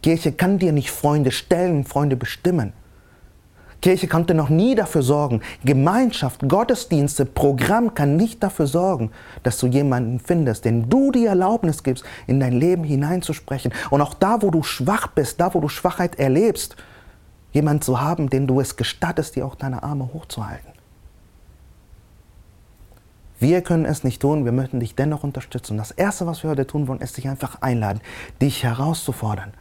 Kirche 0.02 0.32
kann 0.32 0.60
dir 0.60 0.72
nicht 0.72 0.92
Freunde 0.92 1.32
stellen, 1.32 1.84
Freunde 1.86 2.16
bestimmen. 2.16 2.74
Kirche 3.84 4.08
konnte 4.08 4.34
noch 4.34 4.48
nie 4.48 4.76
dafür 4.76 5.04
sorgen. 5.04 5.42
Gemeinschaft, 5.66 6.48
Gottesdienste, 6.48 7.26
Programm 7.26 7.94
kann 7.94 8.16
nicht 8.16 8.42
dafür 8.42 8.66
sorgen, 8.66 9.12
dass 9.44 9.60
du 9.60 9.68
jemanden 9.68 10.20
findest, 10.20 10.64
den 10.64 10.90
du 10.90 11.12
die 11.12 11.26
Erlaubnis 11.26 11.84
gibst, 11.84 12.06
in 12.26 12.40
dein 12.40 12.54
Leben 12.54 12.86
hineinzusprechen. 12.86 13.74
Und 13.90 14.02
auch 14.02 14.14
da, 14.14 14.42
wo 14.42 14.52
du 14.52 14.64
schwach 14.64 15.08
bist, 15.08 15.42
da, 15.42 15.54
wo 15.54 15.60
du 15.60 15.68
Schwachheit 15.68 16.18
erlebst, 16.18 16.78
jemanden 17.52 17.82
zu 17.82 18.00
haben, 18.00 18.30
den 18.30 18.48
du 18.48 18.62
es 18.62 18.78
gestattest, 18.78 19.36
dir 19.36 19.46
auch 19.46 19.56
deine 19.56 19.84
Arme 19.84 20.10
hochzuhalten. 20.14 20.72
Wir 23.40 23.62
können 23.62 23.84
es 23.84 24.06
nicht 24.06 24.22
tun, 24.22 24.46
wir 24.46 24.54
möchten 24.54 24.80
dich 24.80 24.96
dennoch 24.96 25.26
unterstützen. 25.26 25.78
Das 25.78 25.92
Erste, 25.92 26.26
was 26.26 26.42
wir 26.42 26.52
heute 26.52 26.66
tun 26.66 26.88
wollen, 26.88 27.02
ist 27.02 27.18
dich 27.18 27.28
einfach 27.28 27.62
einladen, 27.62 28.00
dich 28.42 28.64
herauszufordern. 28.64 29.54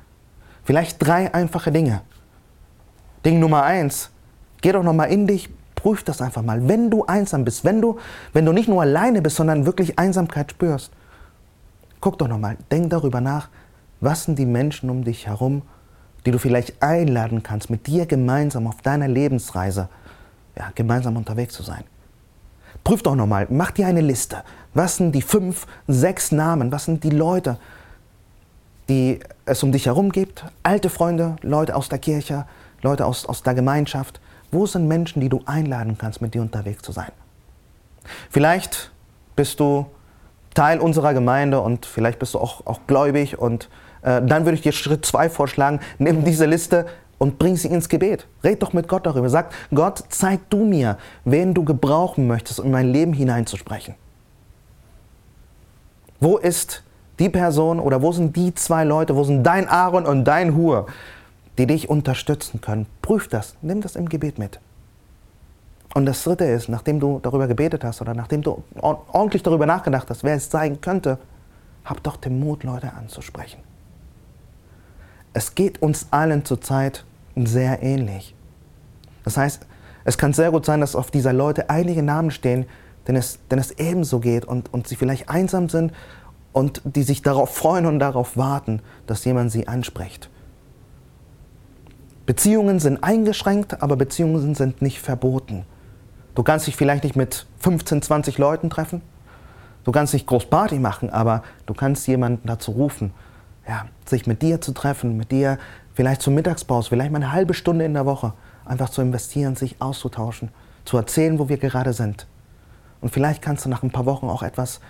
Vielleicht 0.63 1.05
drei 1.05 1.35
einfache 1.35 1.73
Dinge. 1.73 2.03
Ding 3.25 3.41
Nummer 3.41 3.65
eins, 3.65 4.12
geh 4.63 4.73
doch 4.73 4.83
nochmal 4.83 5.13
in 5.13 5.27
dich, 5.27 5.51
prüf 5.75 6.03
das 6.03 6.23
einfach 6.23 6.43
mal. 6.43 6.67
Wenn 6.69 6.91
du 6.91 7.05
einsam 7.05 7.45
bist, 7.45 7.65
wenn 7.65 7.81
du, 7.81 7.99
wenn 8.33 8.47
du 8.47 8.53
nicht 8.53 8.69
nur 8.69 8.81
alleine 8.81 9.21
bist, 9.21 9.37
sondern 9.37 9.67
wirklich 9.67 9.99
Einsamkeit 9.99 10.53
spürst, 10.53 10.91
guck 12.01 12.19
doch 12.19 12.29
nochmal, 12.29 12.57
denk 12.71 12.91
darüber 12.91 13.21
nach, 13.21 13.49
was 14.01 14.25
sind 14.25 14.39
die 14.39 14.47
Menschen 14.47 14.91
um 14.91 15.05
dich 15.05 15.27
herum, 15.27 15.63
die 16.25 16.31
du 16.31 16.39
vielleicht 16.39 16.83
einladen 16.83 17.43
kannst, 17.43 17.69
mit 17.69 17.87
dir 17.87 18.07
gemeinsam 18.07 18.67
auf 18.67 18.81
deiner 18.83 19.09
Lebensreise 19.09 19.89
ja, 20.57 20.71
gemeinsam 20.75 21.17
unterwegs 21.17 21.55
zu 21.55 21.63
sein. 21.63 21.85
Prüf 22.85 23.03
doch 23.03 23.15
nochmal, 23.15 23.47
mach 23.51 23.71
dir 23.71 23.87
eine 23.87 24.01
Liste. 24.01 24.43
Was 24.75 24.97
sind 24.97 25.15
die 25.15 25.23
fünf, 25.23 25.67
sechs 25.87 26.33
Namen? 26.33 26.73
Was 26.73 26.87
sind 26.87 27.05
die 27.05 27.11
Leute, 27.11 27.59
die 28.89 29.21
es 29.45 29.63
um 29.63 29.73
dich 29.73 29.87
herum 29.87 30.11
gibt? 30.11 30.45
Alte 30.63 30.91
Freunde, 30.91 31.37
Leute 31.43 31.77
aus 31.77 31.89
der 31.89 31.99
Kirche, 31.99 32.47
Leute 32.83 33.07
aus, 33.07 33.27
aus 33.27 33.43
der 33.43 33.55
Gemeinschaft. 33.55 34.21
Wo 34.53 34.67
sind 34.67 34.87
Menschen, 34.87 35.21
die 35.21 35.29
du 35.29 35.41
einladen 35.47 35.97
kannst, 35.99 36.21
mit 36.21 36.35
dir 36.35 36.43
unterwegs 36.43 36.83
zu 36.83 36.93
sein? 36.93 37.11
Vielleicht 38.31 38.93
bist 39.35 39.59
du 39.59 39.87
Teil 40.55 40.79
unserer 40.79 41.15
Gemeinde 41.15 41.61
und 41.61 41.87
vielleicht 41.87 42.19
bist 42.19 42.35
du 42.35 42.39
auch, 42.39 42.67
auch 42.67 42.81
gläubig 42.87 43.39
und 43.39 43.71
äh, 44.03 44.21
dann 44.23 44.45
würde 44.45 44.55
ich 44.55 44.61
dir 44.61 44.73
Schritt 44.73 45.07
zwei 45.07 45.31
vorschlagen, 45.31 45.81
nimm 45.99 46.25
diese 46.25 46.45
Liste 46.45 46.87
und 47.17 47.39
bring 47.39 47.57
sie 47.57 47.69
ins 47.69 47.89
Gebet. 47.89 48.27
Red 48.45 48.63
doch 48.63 48.73
mit 48.73 48.89
Gott 48.89 49.07
darüber. 49.07 49.31
Sag, 49.31 49.53
Gott, 49.75 50.05
zeig 50.11 50.51
du 50.51 50.65
mir, 50.65 50.99
wen 51.25 51.55
du 51.55 51.65
gebrauchen 51.65 52.27
möchtest, 52.27 52.61
um 52.61 52.67
in 52.67 52.73
mein 52.73 52.93
Leben 52.93 53.13
hineinzusprechen. 53.13 53.95
Wo 56.21 56.37
ist 56.37 56.83
die 57.19 57.29
Person 57.29 57.81
oder 57.81 58.03
wo 58.03 58.13
sind 58.13 58.37
die 58.37 58.55
zwei 58.55 58.85
Leute, 58.85 59.17
wo 59.17 59.25
sind 59.25 59.45
dein 59.45 59.69
Aaron 59.69 60.05
und 60.05 60.25
dein 60.25 60.55
Hur, 60.57 60.87
die 61.59 61.67
dich 61.67 61.89
unterstützen 61.89 62.61
können? 62.61 62.87
Prüf 63.03 63.29
das, 63.29 63.57
nimm 63.63 63.81
das 63.81 63.97
im 63.97 64.09
Gebet 64.09 64.39
mit. 64.39 64.61
Und 65.95 66.07
das 66.07 66.25
Dritte 66.25 66.45
ist, 66.45 66.69
nachdem 66.69 67.01
du 67.01 67.21
darüber 67.23 67.47
gebetet 67.47 67.85
hast 67.85 68.01
oder 68.01 68.15
nachdem 68.15 68.43
du 68.43 68.63
ordentlich 68.81 69.43
darüber 69.43 69.67
nachgedacht 69.67 70.09
hast, 70.09 70.25
wer 70.25 70.35
es 70.35 70.51
sein 70.51 70.81
könnte, 70.81 71.19
hab 71.85 72.03
doch 72.03 72.17
den 72.17 72.41
Mut, 72.41 72.65
Leute 72.65 72.95
anzusprechen. 72.95 73.61
Es 75.35 75.55
geht 75.55 75.83
uns 75.83 76.07
allen 76.11 76.45
zurzeit 76.45 77.05
sehr 77.37 77.83
ähnlich. 77.83 78.35
Das 79.25 79.37
heißt, 79.37 79.67
es 80.05 80.19
kann 80.19 80.33
sehr 80.33 80.51
gut 80.51 80.65
sein, 80.65 80.81
dass 80.81 80.97
auf 80.97 81.11
dieser 81.11 81.33
Leute 81.33 81.71
einige 81.71 82.03
Namen 82.03 82.31
stehen, 82.31 82.67
denen 83.07 83.19
es, 83.19 83.39
denen 83.51 83.61
es 83.61 83.73
ebenso 83.73 84.21
geht 84.21 84.45
und, 84.45 84.73
und 84.73 84.89
sie 84.89 84.97
vielleicht 84.97 85.29
einsam 85.29 85.69
sind 85.69 85.93
und 86.53 86.83
die 86.85 87.03
sich 87.03 87.23
darauf 87.23 87.55
freuen 87.55 87.87
und 87.87 87.99
darauf 87.99 88.37
warten, 88.37 88.81
dass 89.07 89.25
jemand 89.25 89.53
sie 89.53 89.69
anspricht. 89.69 90.29
Beziehungen 92.25 92.79
sind 92.79 93.03
eingeschränkt, 93.03 93.83
aber 93.83 93.97
Beziehungen 93.97 94.55
sind 94.55 94.81
nicht 94.81 95.01
verboten. 95.01 95.65
Du 96.37 96.45
kannst 96.45 96.69
dich 96.69 96.77
vielleicht 96.77 97.03
nicht 97.03 97.17
mit 97.17 97.47
15, 97.59 98.01
20 98.01 98.39
Leuten 98.39 98.71
treffen. 98.71 99.03
Du 99.83 99.91
kannst 99.91 100.13
nicht 100.13 100.29
groß 100.29 100.47
Party 100.47 100.79
machen, 100.79 101.11
aber 101.11 101.43
du 101.67 101.75
kannst 101.75 102.07
jemanden 102.07 102.47
dazu 102.47 102.71
rufen, 102.71 103.13
ja, 103.69 103.87
sich 104.05 104.29
mit 104.29 104.41
dir 104.41 104.61
zu 104.61 104.73
treffen, 104.73 105.17
mit 105.17 105.33
dir 105.33 105.59
vielleicht 105.95 106.23
zur 106.23 106.33
Mittagspause, 106.33 106.91
vielleicht 106.91 107.11
mal 107.11 107.17
eine 107.17 107.33
halbe 107.33 107.55
Stunde 107.55 107.85
in 107.85 107.95
der 107.95 108.07
Woche, 108.07 108.35
einfach 108.65 108.91
zu 108.91 109.03
investieren, 109.03 109.57
sich 109.57 109.83
auszutauschen, 109.83 110.51
zu 110.85 110.97
erzählen, 110.97 111.41
wo 111.41 111.49
wir 111.49 111.57
gerade 111.57 111.93
sind. 111.93 112.29
Und 113.01 113.11
vielleicht 113.11 113.43
kannst 113.43 113.65
du 113.65 113.69
nach 113.69 113.83
ein 113.83 113.91
paar 113.91 114.07
Wochen 114.07 114.29
auch 114.29 114.45
etwas 114.45 114.81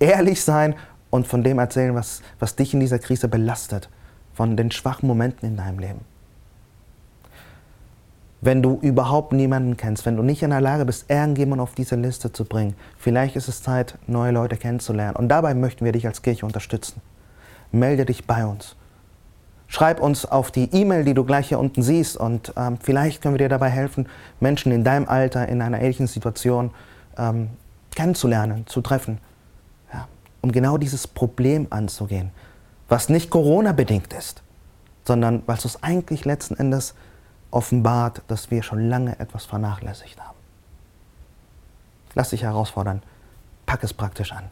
ehrlich 0.00 0.42
sein 0.42 0.74
und 1.08 1.28
von 1.28 1.44
dem 1.44 1.60
erzählen, 1.60 1.94
was, 1.94 2.20
was 2.40 2.56
dich 2.56 2.74
in 2.74 2.80
dieser 2.80 2.98
Krise 2.98 3.28
belastet, 3.28 3.88
von 4.34 4.56
den 4.56 4.72
schwachen 4.72 5.06
Momenten 5.06 5.48
in 5.48 5.56
deinem 5.56 5.78
Leben 5.78 6.09
wenn 8.40 8.62
du 8.62 8.78
überhaupt 8.80 9.32
niemanden 9.32 9.76
kennst, 9.76 10.06
wenn 10.06 10.16
du 10.16 10.22
nicht 10.22 10.42
in 10.42 10.50
der 10.50 10.60
Lage 10.60 10.84
bist, 10.84 11.10
irgendjemanden 11.10 11.60
auf 11.60 11.74
diese 11.74 11.96
Liste 11.96 12.32
zu 12.32 12.44
bringen, 12.44 12.74
vielleicht 12.96 13.36
ist 13.36 13.48
es 13.48 13.62
Zeit, 13.62 13.98
neue 14.06 14.32
Leute 14.32 14.56
kennenzulernen. 14.56 15.16
Und 15.16 15.28
dabei 15.28 15.54
möchten 15.54 15.84
wir 15.84 15.92
dich 15.92 16.06
als 16.06 16.22
Kirche 16.22 16.46
unterstützen. 16.46 17.02
Melde 17.70 18.06
dich 18.06 18.26
bei 18.26 18.46
uns. 18.46 18.76
Schreib 19.68 20.00
uns 20.00 20.24
auf 20.24 20.50
die 20.50 20.68
E-Mail, 20.72 21.04
die 21.04 21.14
du 21.14 21.24
gleich 21.24 21.48
hier 21.48 21.60
unten 21.60 21.82
siehst. 21.82 22.16
Und 22.16 22.52
ähm, 22.56 22.78
vielleicht 22.82 23.22
können 23.22 23.34
wir 23.34 23.38
dir 23.38 23.48
dabei 23.48 23.68
helfen, 23.68 24.08
Menschen 24.40 24.72
in 24.72 24.84
deinem 24.84 25.08
Alter, 25.08 25.48
in 25.48 25.62
einer 25.62 25.80
ähnlichen 25.80 26.06
Situation 26.06 26.70
ähm, 27.16 27.50
kennenzulernen, 27.94 28.66
zu 28.66 28.80
treffen. 28.80 29.18
Ja, 29.92 30.08
um 30.40 30.50
genau 30.50 30.78
dieses 30.78 31.06
Problem 31.06 31.66
anzugehen, 31.70 32.30
was 32.88 33.08
nicht 33.10 33.30
Corona-bedingt 33.30 34.12
ist, 34.12 34.42
sondern 35.04 35.42
weil 35.46 35.58
es 35.58 35.82
eigentlich 35.84 36.24
letzten 36.24 36.56
Endes 36.56 36.94
offenbart, 37.50 38.22
dass 38.28 38.50
wir 38.50 38.62
schon 38.62 38.88
lange 38.88 39.18
etwas 39.18 39.44
vernachlässigt 39.44 40.20
haben. 40.20 40.38
Lass 42.14 42.30
dich 42.30 42.42
herausfordern, 42.42 43.02
pack 43.66 43.84
es 43.84 43.94
praktisch 43.94 44.32
an. 44.32 44.44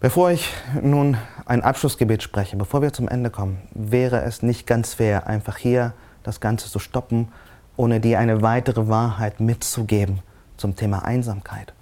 Bevor 0.00 0.30
ich 0.30 0.52
nun 0.82 1.16
ein 1.46 1.62
Abschlussgebet 1.62 2.22
spreche, 2.22 2.56
bevor 2.56 2.82
wir 2.82 2.92
zum 2.92 3.08
Ende 3.08 3.30
kommen, 3.30 3.62
wäre 3.72 4.22
es 4.22 4.42
nicht 4.42 4.66
ganz 4.66 4.92
fair, 4.92 5.26
einfach 5.26 5.56
hier 5.56 5.94
das 6.22 6.40
Ganze 6.40 6.68
zu 6.68 6.78
stoppen, 6.78 7.28
ohne 7.76 8.00
dir 8.00 8.18
eine 8.18 8.42
weitere 8.42 8.88
Wahrheit 8.88 9.40
mitzugeben 9.40 10.20
zum 10.58 10.76
Thema 10.76 11.04
Einsamkeit. 11.04 11.72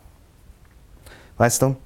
Weißt 1.37 1.63
du, 1.63 1.77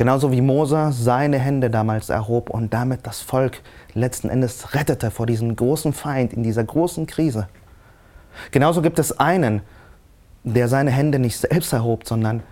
Genauso 0.00 0.32
wie 0.32 0.40
Mose 0.40 0.92
seine 0.92 1.38
Hände 1.38 1.68
damals 1.68 2.08
erhob 2.08 2.48
und 2.48 2.72
damit 2.72 3.06
das 3.06 3.20
Volk 3.20 3.60
letzten 3.92 4.30
Endes 4.30 4.74
rettete 4.74 5.10
vor 5.10 5.26
diesem 5.26 5.54
großen 5.54 5.92
Feind 5.92 6.32
in 6.32 6.42
dieser 6.42 6.64
großen 6.64 7.06
Krise. 7.06 7.48
Genauso 8.50 8.80
gibt 8.80 8.98
es 8.98 9.20
einen, 9.20 9.60
der 10.42 10.68
seine 10.68 10.90
Hände 10.90 11.18
nicht 11.18 11.36
selbst 11.36 11.74
erhob, 11.74 12.08
sondern 12.08 12.42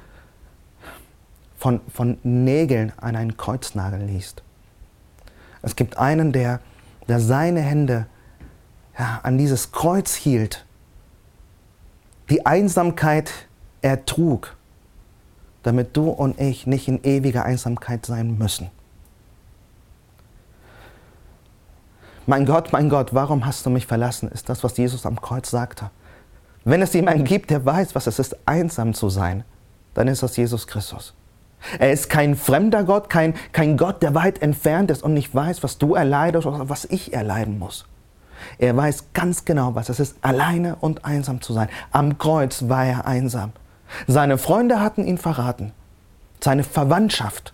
von, 1.57 1.81
von 1.91 2.19
Nägeln 2.23 2.93
an 2.99 3.17
einen 3.17 3.39
Kreuznagel 3.39 4.03
liest. 4.03 4.43
Es 5.63 5.75
gibt 5.75 5.97
einen, 5.97 6.33
der, 6.33 6.61
der 7.09 7.19
seine 7.19 7.63
Hände 7.63 8.09
ja, 8.99 9.21
an 9.23 9.39
dieses 9.39 9.73
Kreuz 9.73 10.15
hielt, 10.15 10.67
die 12.29 12.45
Einsamkeit 12.45 13.33
ertrug 13.81 14.55
damit 15.69 15.95
du 15.95 16.09
und 16.09 16.41
ich 16.41 16.67
nicht 16.67 16.89
in 16.89 17.05
ewiger 17.05 17.45
Einsamkeit 17.45 18.07
sein 18.07 18.39
müssen. 18.39 18.71
Mein 22.27 22.47
Gott, 22.47 22.73
mein 22.73 22.89
Gott, 22.89 23.13
warum 23.13 23.45
hast 23.45 23.67
du 23.67 23.71
mich 23.71 23.87
verlassen, 23.87 24.31
ist 24.31 24.49
das, 24.49 24.65
was 24.65 24.79
Jesus 24.79 25.05
am 25.05 25.21
Kreuz 25.21 25.51
sagte. 25.51 25.91
Wenn 26.65 26.81
es 26.81 26.95
jemanden 26.95 27.25
gibt, 27.25 27.51
der 27.51 27.67
weiß, 27.67 27.95
was 27.95 28.07
es 28.07 28.19
ist, 28.19 28.37
einsam 28.47 28.95
zu 28.95 29.11
sein, 29.11 29.45
dann 29.93 30.09
ist 30.09 30.23
das 30.23 30.39
Jesus 30.39 30.67
Christus. 30.67 31.13
Er 31.79 31.93
ist 31.93 32.09
kein 32.09 32.35
fremder 32.35 32.85
Gott, 32.85 33.11
kein, 33.11 33.35
kein 33.53 33.77
Gott, 33.77 34.03
der 34.03 34.15
weit 34.15 34.41
entfernt 34.41 34.91
ist 34.91 35.03
und 35.03 35.13
nicht 35.13 35.35
weiß, 35.35 35.63
was 35.63 35.77
du 35.77 35.95
erleidest 35.95 36.47
oder 36.47 36.71
was 36.71 36.87
ich 36.87 37.13
erleiden 37.13 37.59
muss. 37.59 37.87
Er 38.57 38.75
weiß 38.75 39.13
ganz 39.13 39.45
genau, 39.45 39.75
was 39.75 39.91
es 39.91 40.01
ist, 40.01 40.17
alleine 40.23 40.77
und 40.77 41.05
einsam 41.05 41.43
zu 41.43 41.53
sein. 41.53 41.69
Am 41.91 42.17
Kreuz 42.17 42.69
war 42.69 42.87
er 42.87 43.07
einsam. 43.07 43.53
Seine 44.07 44.39
Freunde 44.39 44.81
hatten 44.81 45.05
ihn 45.05 45.19
verraten. 45.19 45.73
Seine 46.41 46.65
Verwandtschaft. 46.65 47.53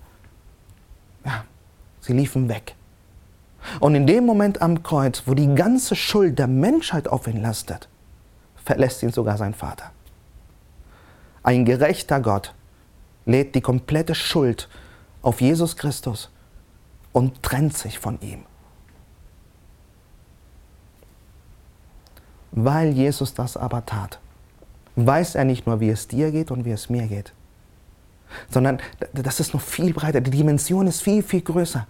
Ja, 1.25 1.45
sie 2.01 2.13
liefen 2.13 2.49
weg. 2.49 2.75
Und 3.81 3.95
in 3.95 4.07
dem 4.07 4.27
Moment 4.27 4.61
am 4.61 4.83
Kreuz, 4.83 5.23
wo 5.27 5.35
die 5.35 5.55
ganze 5.55 5.97
Schuld 5.97 6.39
der 6.39 6.47
Menschheit 6.47 7.09
auf 7.09 7.27
ihn 7.27 7.41
lastet, 7.41 7.89
verlässt 8.57 9.03
ihn 9.03 9.13
sogar 9.13 9.39
sein 9.39 9.55
Vater. 9.55 9.91
Ein 11.43 11.65
gerechter 11.65 12.21
Gott 12.21 12.55
lädt 13.27 13.55
die 13.55 13.61
komplette 13.61 14.15
Schuld 14.15 14.69
auf 15.23 15.41
Jesus 15.41 15.77
Christus 15.77 16.31
und 17.13 17.43
trennt 17.43 17.77
sich 17.77 17.99
von 17.99 18.21
ihm. 18.21 18.45
Weil 22.53 22.91
Jesus 22.91 23.35
das 23.35 23.57
aber 23.57 23.85
tat, 23.85 24.21
weiß 24.97 25.35
er 25.35 25.45
nicht 25.45 25.67
nur, 25.67 25.81
wie 25.81 25.91
es 25.91 26.09
dir 26.09 26.31
geht 26.31 26.51
und 26.51 26.65
wie 26.65 26.71
es 26.71 26.89
mir 26.89 27.07
geht, 27.07 27.33
sondern 28.51 28.79
das 29.13 29.41
ist 29.41 29.55
noch 29.55 29.61
viel 29.61 29.93
breiter. 29.93 30.21
Die 30.21 30.31
Dimension 30.31 30.87
ist 30.87 31.03
viel, 31.03 31.23
viel 31.23 31.43
größer. 31.43 31.87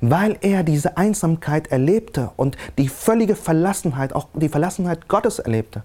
Weil 0.00 0.36
er 0.40 0.64
diese 0.64 0.96
Einsamkeit 0.96 1.68
erlebte 1.68 2.32
und 2.36 2.56
die 2.78 2.88
völlige 2.88 3.36
Verlassenheit, 3.36 4.12
auch 4.12 4.28
die 4.34 4.48
Verlassenheit 4.48 5.06
Gottes 5.08 5.38
erlebte, 5.38 5.84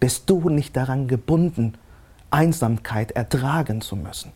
bist 0.00 0.30
du 0.30 0.48
nicht 0.48 0.76
daran 0.76 1.06
gebunden, 1.06 1.74
Einsamkeit 2.30 3.12
ertragen 3.12 3.82
zu 3.82 3.96
müssen 3.96 4.32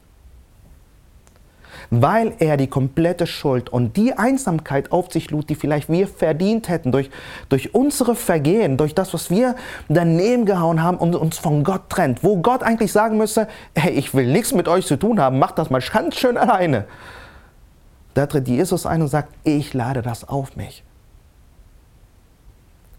weil 1.91 2.33
er 2.39 2.57
die 2.57 2.67
komplette 2.67 3.27
Schuld 3.27 3.69
und 3.69 3.97
die 3.97 4.17
Einsamkeit 4.17 4.93
auf 4.93 5.13
sich 5.13 5.31
lud, 5.31 5.49
die 5.49 5.55
vielleicht 5.55 5.89
wir 5.89 6.09
verdient 6.09 6.69
hätten, 6.69 6.93
durch, 6.93 7.11
durch 7.49 7.75
unsere 7.75 8.15
Vergehen, 8.15 8.77
durch 8.77 8.95
das, 8.95 9.15
was 9.15 9.31
wir 9.31 9.57
daneben 9.89 10.47
gehauen 10.47 10.83
haben 10.83 10.99
und 10.99 11.15
uns 11.15 11.39
von 11.39 11.65
Gott 11.65 11.89
trennt. 11.89 12.23
Wo 12.23 12.37
Gott 12.39 12.63
eigentlich 12.63 12.93
sagen 12.93 13.17
müsste, 13.17 13.49
hey, 13.75 13.93
ich 13.93 14.15
will 14.15 14.31
nichts 14.31 14.53
mit 14.53 14.69
euch 14.69 14.87
zu 14.87 14.97
tun 14.97 15.21
haben, 15.21 15.39
macht 15.39 15.59
das 15.59 15.71
mal 15.71 15.81
ganz 15.81 16.17
schön 16.17 16.37
alleine. 16.37 16.87
Da 18.15 18.27
tritt 18.27 18.49
Jesus 18.49 18.87
ein 18.87 19.03
und 19.03 19.09
sagt, 19.09 19.35
ich 19.43 19.75
lade 19.75 20.03
das 20.03 20.29
auf 20.29 20.57
mich. 20.57 20.85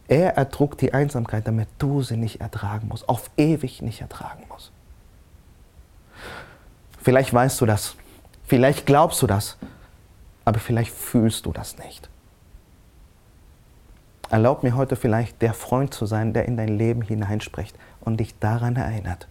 Er 0.08 0.38
ertrug 0.38 0.78
die 0.78 0.94
Einsamkeit, 0.94 1.48
damit 1.48 1.68
du 1.80 2.04
sie 2.04 2.18
nicht 2.18 2.42
ertragen 2.42 2.88
musst, 2.90 3.10
auf 3.10 3.30
ewig 3.38 3.82
nicht 3.82 4.02
ertragen 4.02 4.44
musst. 4.50 4.72
Vielleicht 7.02 7.34
weißt 7.34 7.60
du 7.62 7.66
das. 7.66 7.96
Vielleicht 8.46 8.86
glaubst 8.86 9.22
du 9.22 9.28
das, 9.28 9.58
aber 10.44 10.60
vielleicht 10.60 10.92
fühlst 10.92 11.46
du 11.46 11.52
das 11.52 11.78
nicht. 11.78 12.10
Erlaub 14.30 14.64
mir 14.64 14.76
heute 14.76 14.96
vielleicht 14.96 15.42
der 15.42 15.54
Freund 15.54 15.94
zu 15.94 16.06
sein, 16.06 16.34
der 16.34 16.46
in 16.46 16.58
dein 16.58 16.78
Leben 16.78 17.02
hineinspricht 17.02 17.76
und 18.02 18.20
dich 18.20 18.38
daran 18.40 18.76
erinnert. 18.76 19.28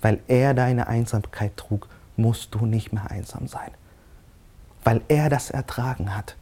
Weil 0.00 0.20
er 0.28 0.54
deine 0.54 0.86
Einsamkeit 0.86 1.56
trug, 1.56 1.88
musst 2.16 2.54
du 2.54 2.66
nicht 2.66 2.92
mehr 2.92 3.10
einsam 3.10 3.48
sein. 3.48 3.70
Weil 4.84 5.02
er 5.08 5.28
das 5.28 5.50
ertragen 5.50 6.14
hat, 6.16 6.36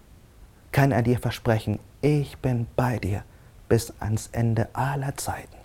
kann 0.72 0.92
er 0.92 1.02
dir 1.02 1.18
versprechen, 1.18 1.78
ich 2.02 2.38
bin 2.38 2.66
bei 2.76 2.98
dir 2.98 3.24
bis 3.68 3.92
ans 4.00 4.28
Ende 4.32 4.68
aller 4.72 5.16
Zeiten. 5.16 5.56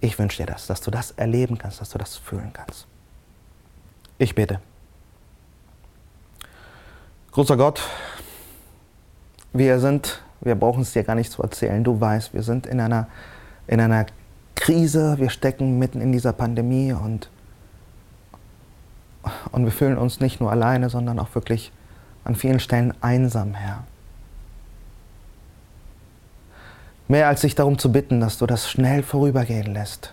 Ich 0.00 0.18
wünsche 0.18 0.42
dir 0.42 0.46
das, 0.46 0.66
dass 0.66 0.80
du 0.80 0.90
das 0.90 1.10
erleben 1.12 1.58
kannst, 1.58 1.80
dass 1.80 1.90
du 1.90 1.98
das 1.98 2.16
fühlen 2.16 2.52
kannst. 2.52 2.86
Ich 4.20 4.34
bitte. 4.34 4.60
Großer 7.32 7.56
Gott, 7.56 7.80
wir 9.54 9.80
sind, 9.80 10.20
wir 10.42 10.56
brauchen 10.56 10.82
es 10.82 10.92
dir 10.92 11.04
gar 11.04 11.14
nicht 11.14 11.32
zu 11.32 11.42
erzählen, 11.42 11.82
du 11.82 11.98
weißt, 11.98 12.34
wir 12.34 12.42
sind 12.42 12.66
in 12.66 12.80
einer, 12.80 13.08
in 13.66 13.80
einer 13.80 14.04
Krise, 14.56 15.16
wir 15.18 15.30
stecken 15.30 15.78
mitten 15.78 16.02
in 16.02 16.12
dieser 16.12 16.34
Pandemie 16.34 16.92
und, 16.92 17.30
und 19.52 19.64
wir 19.64 19.72
fühlen 19.72 19.96
uns 19.96 20.20
nicht 20.20 20.38
nur 20.38 20.50
alleine, 20.50 20.90
sondern 20.90 21.18
auch 21.18 21.34
wirklich 21.34 21.72
an 22.22 22.34
vielen 22.34 22.60
Stellen 22.60 22.92
einsam, 23.00 23.54
Herr. 23.54 23.84
Mehr 27.08 27.26
als 27.26 27.40
sich 27.40 27.54
darum 27.54 27.78
zu 27.78 27.90
bitten, 27.90 28.20
dass 28.20 28.36
du 28.36 28.44
das 28.44 28.68
schnell 28.70 29.02
vorübergehen 29.02 29.72
lässt, 29.72 30.12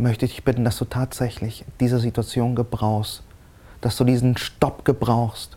möchte 0.00 0.24
ich 0.24 0.32
dich 0.32 0.44
bitten, 0.44 0.64
dass 0.64 0.78
du 0.78 0.84
tatsächlich 0.84 1.64
diese 1.78 1.98
Situation 1.98 2.54
gebrauchst, 2.54 3.22
dass 3.80 3.96
du 3.96 4.04
diesen 4.04 4.36
Stopp 4.36 4.84
gebrauchst, 4.84 5.56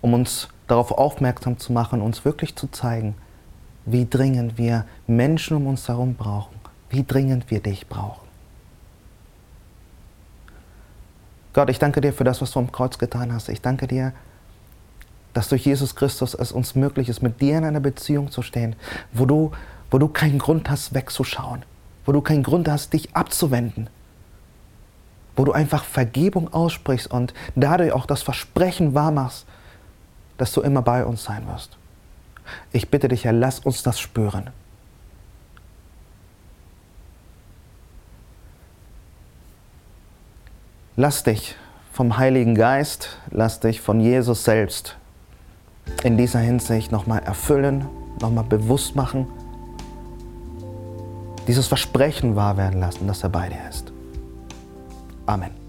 um 0.00 0.14
uns 0.14 0.48
darauf 0.66 0.92
aufmerksam 0.92 1.58
zu 1.58 1.72
machen, 1.72 2.00
uns 2.00 2.24
wirklich 2.24 2.56
zu 2.56 2.66
zeigen, 2.68 3.14
wie 3.84 4.06
dringend 4.08 4.58
wir 4.58 4.84
Menschen 5.06 5.56
um 5.56 5.66
uns 5.66 5.88
herum 5.88 6.14
brauchen, 6.14 6.54
wie 6.90 7.04
dringend 7.04 7.50
wir 7.50 7.60
dich 7.60 7.88
brauchen. 7.88 8.26
Gott, 11.52 11.68
ich 11.68 11.78
danke 11.78 12.00
dir 12.00 12.12
für 12.12 12.24
das, 12.24 12.40
was 12.40 12.52
du 12.52 12.60
am 12.60 12.72
Kreuz 12.72 12.96
getan 12.96 13.32
hast. 13.32 13.48
Ich 13.48 13.60
danke 13.60 13.86
dir, 13.86 14.12
dass 15.34 15.48
durch 15.48 15.66
Jesus 15.66 15.94
Christus 15.96 16.34
es 16.34 16.52
uns 16.52 16.74
möglich 16.74 17.08
ist, 17.08 17.22
mit 17.22 17.40
dir 17.40 17.58
in 17.58 17.64
einer 17.64 17.80
Beziehung 17.80 18.30
zu 18.30 18.42
stehen, 18.42 18.76
wo 19.12 19.26
du, 19.26 19.52
wo 19.90 19.98
du 19.98 20.08
keinen 20.08 20.38
Grund 20.38 20.70
hast, 20.70 20.94
wegzuschauen, 20.94 21.64
wo 22.04 22.12
du 22.12 22.20
keinen 22.20 22.42
Grund 22.42 22.68
hast, 22.68 22.92
dich 22.92 23.14
abzuwenden, 23.14 23.88
wo 25.36 25.44
du 25.44 25.52
einfach 25.52 25.84
Vergebung 25.84 26.52
aussprichst 26.52 27.10
und 27.10 27.34
dadurch 27.54 27.92
auch 27.92 28.06
das 28.06 28.22
Versprechen 28.22 28.94
wahrmachst, 28.94 29.46
dass 30.38 30.52
du 30.52 30.60
immer 30.60 30.82
bei 30.82 31.04
uns 31.04 31.24
sein 31.24 31.46
wirst. 31.46 31.76
Ich 32.72 32.90
bitte 32.90 33.08
dich, 33.08 33.24
Herr, 33.24 33.32
lass 33.32 33.60
uns 33.60 33.82
das 33.82 34.00
spüren. 34.00 34.50
Lass 40.96 41.22
dich 41.22 41.54
vom 41.92 42.18
Heiligen 42.18 42.54
Geist, 42.54 43.18
lass 43.30 43.60
dich 43.60 43.80
von 43.80 44.00
Jesus 44.00 44.44
selbst 44.44 44.96
in 46.02 46.16
dieser 46.16 46.40
Hinsicht 46.40 46.92
nochmal 46.92 47.22
erfüllen, 47.22 47.86
nochmal 48.20 48.44
bewusst 48.44 48.94
machen, 48.94 49.26
dieses 51.46 51.66
Versprechen 51.66 52.36
wahr 52.36 52.56
werden 52.56 52.80
lassen, 52.80 53.06
dass 53.06 53.22
er 53.22 53.28
bei 53.28 53.48
dir 53.48 53.68
ist. 53.68 53.92
Amen. 55.26 55.61